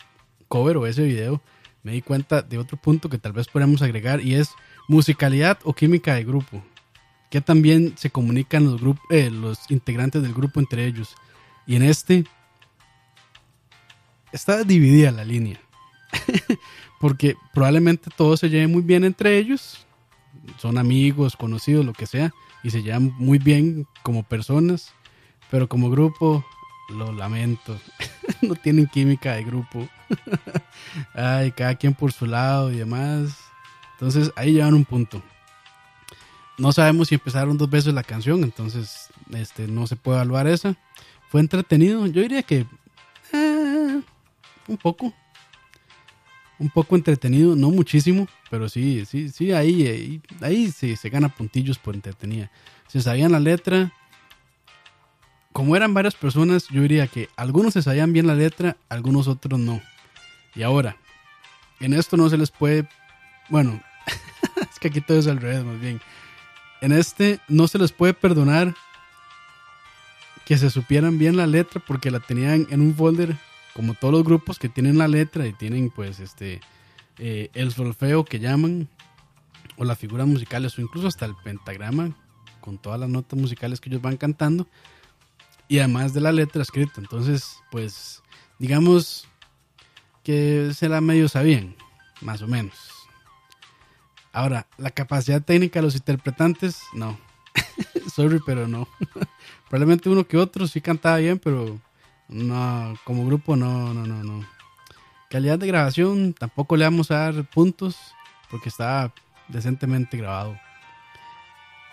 [0.47, 1.41] cover o ese video,
[1.83, 4.51] me di cuenta de otro punto que tal vez podríamos agregar y es
[4.87, 6.63] musicalidad o química de grupo.
[7.31, 11.15] Que también se comunican los, grup- eh, los integrantes del grupo entre ellos.
[11.65, 12.25] Y en este
[14.31, 15.59] está dividida la línea.
[16.99, 19.85] Porque probablemente todos se lleven muy bien entre ellos.
[20.57, 22.31] Son amigos, conocidos, lo que sea.
[22.63, 24.93] Y se llevan muy bien como personas.
[25.49, 26.45] Pero como grupo,
[26.89, 27.79] lo lamento.
[28.41, 29.87] no tienen química de grupo.
[31.15, 33.37] Ay, cada quien por su lado y demás.
[33.93, 35.23] Entonces ahí llevan un punto.
[36.57, 40.75] No sabemos si empezaron dos veces la canción, entonces este, no se puede evaluar esa.
[41.29, 42.65] Fue entretenido, yo diría que
[43.33, 44.01] eh,
[44.67, 45.13] un poco.
[46.59, 51.29] Un poco entretenido, no muchísimo, pero sí, sí, sí, ahí, ahí, ahí sí, se gana
[51.29, 52.51] puntillos por entretenida.
[52.87, 53.91] Se sabían la letra.
[55.53, 59.59] Como eran varias personas, yo diría que algunos se sabían bien la letra, algunos otros
[59.59, 59.81] no.
[60.53, 60.97] Y ahora,
[61.79, 62.87] en esto no se les puede,
[63.49, 63.81] bueno,
[64.71, 65.99] es que aquí todo es al revés, más bien.
[66.81, 68.75] En este no se les puede perdonar
[70.45, 73.37] que se supieran bien la letra porque la tenían en un folder
[73.73, 76.59] como todos los grupos que tienen la letra y tienen pues este
[77.19, 78.89] eh, el solfeo que llaman
[79.77, 82.15] o las figuras musicales o incluso hasta el pentagrama
[82.59, 84.67] con todas las notas musicales que ellos van cantando
[85.67, 86.93] y además de la letra escrita.
[86.97, 88.23] Entonces pues
[88.57, 89.27] digamos
[90.23, 91.75] que se la medio sabían
[92.21, 93.00] más o menos
[94.33, 97.17] Ahora, la capacidad técnica de los interpretantes, no.
[98.13, 98.87] Sorry, pero no.
[99.69, 101.79] Probablemente uno que otro sí cantaba bien, pero
[102.29, 104.45] no, como grupo no, no, no, no.
[105.29, 107.97] Calidad de grabación, tampoco le vamos a dar puntos
[108.49, 109.13] porque estaba
[109.47, 110.57] decentemente grabado.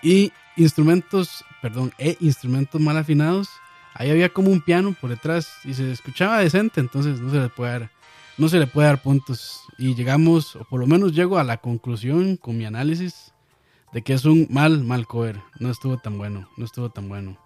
[0.03, 3.49] Y instrumentos, perdón, e instrumentos mal afinados.
[3.95, 7.49] Ahí había como un piano por detrás y se escuchaba decente, entonces no se le
[7.49, 7.91] puede dar,
[8.39, 9.63] no se le puede dar puntos.
[9.77, 13.33] Y llegamos, o por lo menos llego a la conclusión con mi análisis
[13.93, 15.41] de que es un mal, mal cover.
[15.59, 17.39] No estuvo tan bueno, no estuvo tan bueno.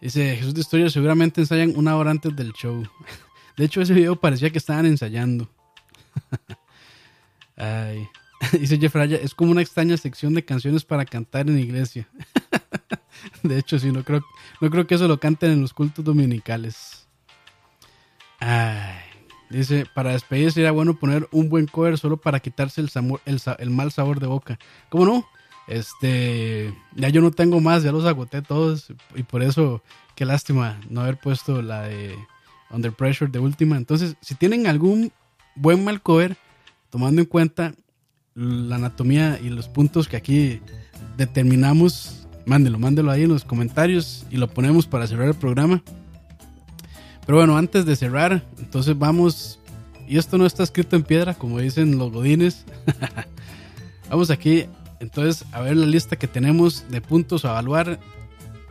[0.00, 2.82] Dice Jesús de Historia, seguramente ensayan una hora antes del show.
[3.56, 5.48] De hecho, ese video parecía que estaban ensayando.
[7.56, 8.08] Ay.
[8.58, 12.08] Dice Jeff Raya, es como una extraña sección de canciones para cantar en iglesia.
[13.42, 14.24] De hecho, sí, no creo,
[14.60, 17.06] no creo que eso lo canten en los cultos dominicales.
[18.38, 19.09] Ay.
[19.50, 23.40] Dice, para despedirse sería bueno poner un buen cover solo para quitarse el, samor- el,
[23.40, 24.58] sa- el mal sabor de boca.
[24.90, 25.26] ¿Cómo no?
[25.66, 29.82] Este, ya yo no tengo más, ya los agoté todos y por eso,
[30.14, 32.14] qué lástima no haber puesto la de
[32.70, 33.76] Under Pressure de última.
[33.76, 35.12] Entonces, si tienen algún
[35.56, 36.36] buen mal cover,
[36.90, 37.74] tomando en cuenta
[38.34, 40.60] la anatomía y los puntos que aquí
[41.16, 45.82] determinamos, mándelo, mándelo ahí en los comentarios y lo ponemos para cerrar el programa.
[47.26, 49.60] Pero bueno, antes de cerrar, entonces vamos,
[50.08, 52.64] y esto no está escrito en piedra, como dicen los godines.
[54.10, 54.66] vamos aquí,
[55.00, 57.98] entonces, a ver la lista que tenemos de puntos a evaluar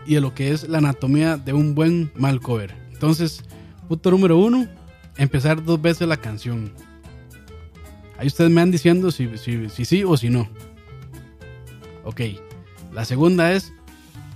[0.06, 2.76] y de lo que es la anatomía de un buen mal cover.
[2.92, 3.44] Entonces,
[3.88, 4.68] punto número uno,
[5.18, 6.72] empezar dos veces la canción.
[8.18, 10.50] Ahí ustedes me van diciendo si, si, si sí o si no.
[12.04, 12.22] Ok.
[12.94, 13.72] La segunda es,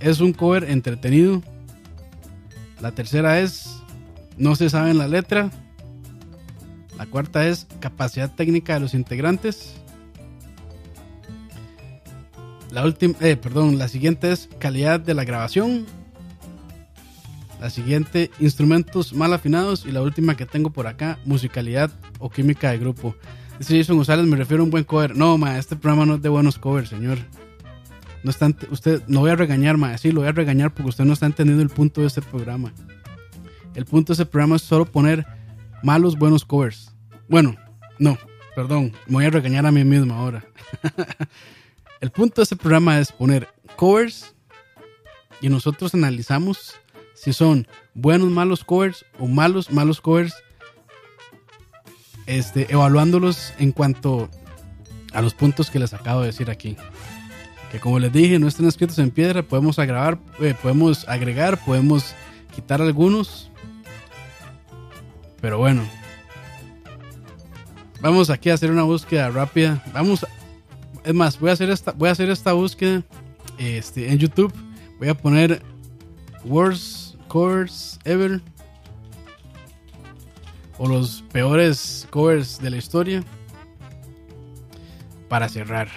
[0.00, 1.42] es un cover entretenido.
[2.80, 3.73] La tercera es,
[4.36, 5.50] no se sabe la letra.
[6.98, 9.74] La cuarta es capacidad técnica de los integrantes.
[12.70, 15.86] La última, eh, perdón, la siguiente es calidad de la grabación.
[17.60, 19.86] La siguiente, instrumentos mal afinados.
[19.86, 23.14] Y la última que tengo por acá, musicalidad o química de grupo.
[23.58, 25.16] Dice Jason González, me refiero a un buen cover.
[25.16, 27.18] No, ma, este programa no es de buenos covers, señor.
[28.24, 31.04] No está, usted, no voy a regañar, ma, sí, lo voy a regañar porque usted
[31.04, 32.72] no está entendiendo el punto de este programa.
[33.74, 35.26] El punto de este programa es solo poner
[35.82, 36.94] malos, buenos covers.
[37.28, 37.56] Bueno,
[37.98, 38.18] no,
[38.54, 40.44] perdón, me voy a regañar a mí mismo ahora.
[42.00, 44.34] el punto de este programa es poner covers
[45.40, 46.74] y nosotros analizamos
[47.14, 50.34] si son buenos, malos covers o malos, malos covers
[52.26, 54.28] este, evaluándolos en cuanto
[55.12, 56.76] a los puntos que les acabo de decir aquí.
[57.70, 62.14] Que como les dije, no están escritos en piedra, podemos agregar, eh, podemos agregar, podemos
[62.54, 63.50] quitar algunos.
[65.44, 65.82] Pero bueno.
[68.00, 69.84] Vamos aquí a hacer una búsqueda rápida.
[69.92, 70.24] Vamos,
[71.04, 73.02] es más, voy a hacer esta, voy a hacer esta búsqueda
[73.58, 74.54] este, en YouTube.
[74.98, 75.60] Voy a poner
[76.46, 78.40] worst covers ever
[80.78, 83.22] o los peores covers de la historia
[85.28, 85.88] para cerrar.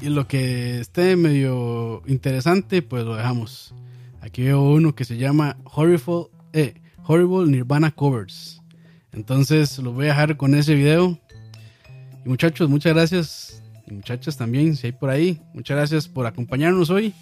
[0.00, 3.72] Y lo que esté medio interesante, pues lo dejamos.
[4.20, 6.74] Aquí veo uno que se llama Horrible, eh,
[7.06, 8.60] Horrible Nirvana Covers.
[9.12, 11.18] Entonces lo voy a dejar con ese video.
[12.24, 13.62] Y muchachos, muchas gracias.
[13.86, 15.40] Y muchachas también, si hay por ahí.
[15.54, 17.14] Muchas gracias por acompañarnos hoy.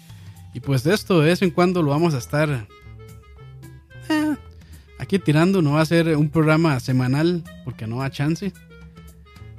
[0.53, 2.67] Y pues de esto de vez en cuando lo vamos a estar
[4.09, 4.35] eh,
[4.97, 5.61] aquí tirando.
[5.61, 8.51] No va a ser un programa semanal porque no da chance.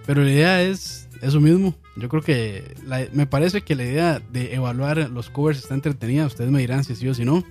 [0.06, 1.74] Pero la idea es eso mismo.
[1.96, 2.74] Yo creo que
[3.12, 6.26] me parece que la idea de evaluar los covers está entretenida.
[6.26, 7.44] Ustedes me dirán si sí o si no.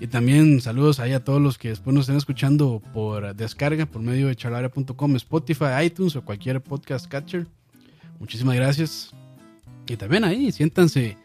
[0.00, 4.00] Y también saludos ahí a todos los que después nos estén escuchando por descarga por
[4.00, 7.46] medio de charlaria.com, Spotify, iTunes o cualquier podcast catcher.
[8.20, 9.10] Muchísimas gracias.
[9.88, 11.16] Y también ahí siéntanse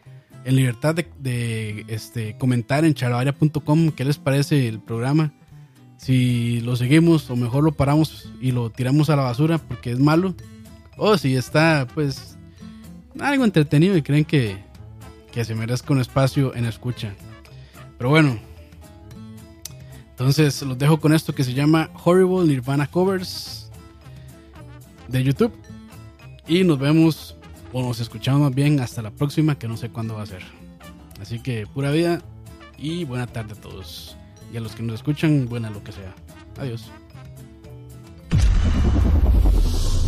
[0.44, 5.32] en libertad de, este, comentar en charlavaria.com qué les parece el programa.
[5.96, 10.00] Si lo seguimos o mejor lo paramos y lo tiramos a la basura porque es
[10.00, 10.34] malo.
[10.96, 12.36] O si está pues
[13.20, 14.58] algo entretenido y creen que,
[15.32, 17.14] que se merezca un espacio en escucha.
[17.98, 18.53] Pero bueno.
[20.24, 23.70] Entonces los dejo con esto que se llama Horrible Nirvana Covers
[25.06, 25.52] de YouTube.
[26.48, 27.36] Y nos vemos
[27.74, 30.42] o nos escuchamos más bien hasta la próxima, que no sé cuándo va a ser.
[31.20, 32.22] Así que pura vida
[32.78, 34.16] y buena tarde a todos.
[34.50, 36.14] Y a los que nos escuchan, buena lo que sea.
[36.58, 36.90] Adiós.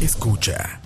[0.01, 0.80] Escucha.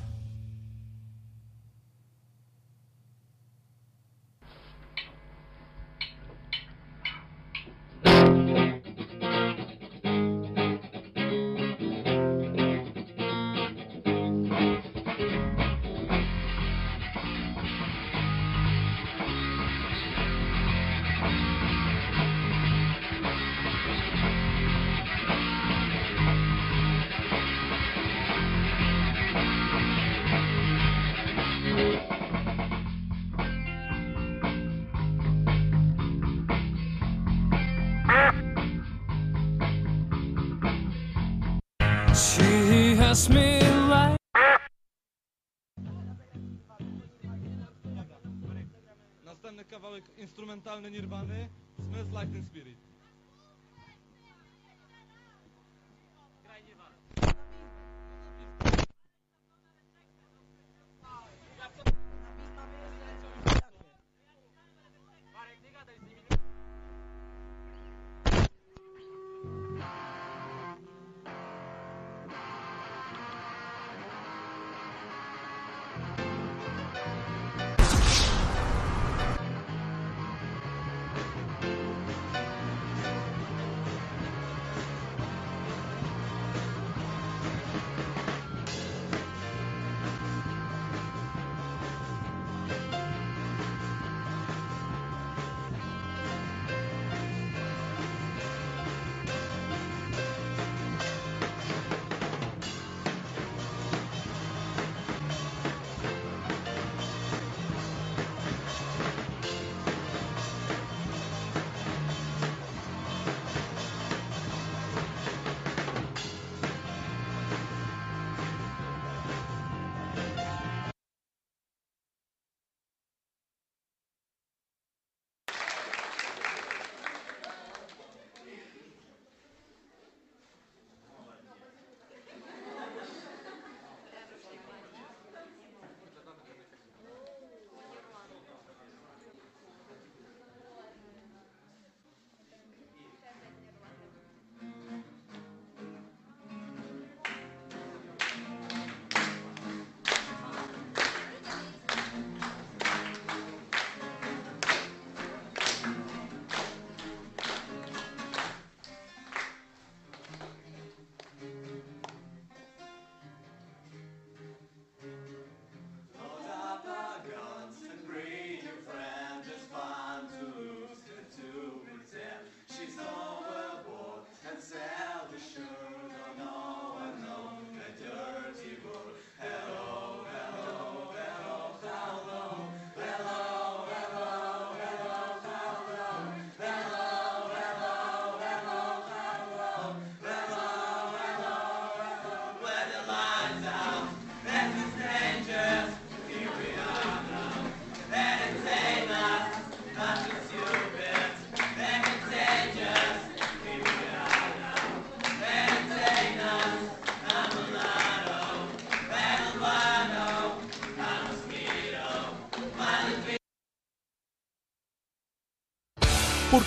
[50.95, 51.49] Instrumentalny
[51.89, 52.90] Smells Like Teen Spirit.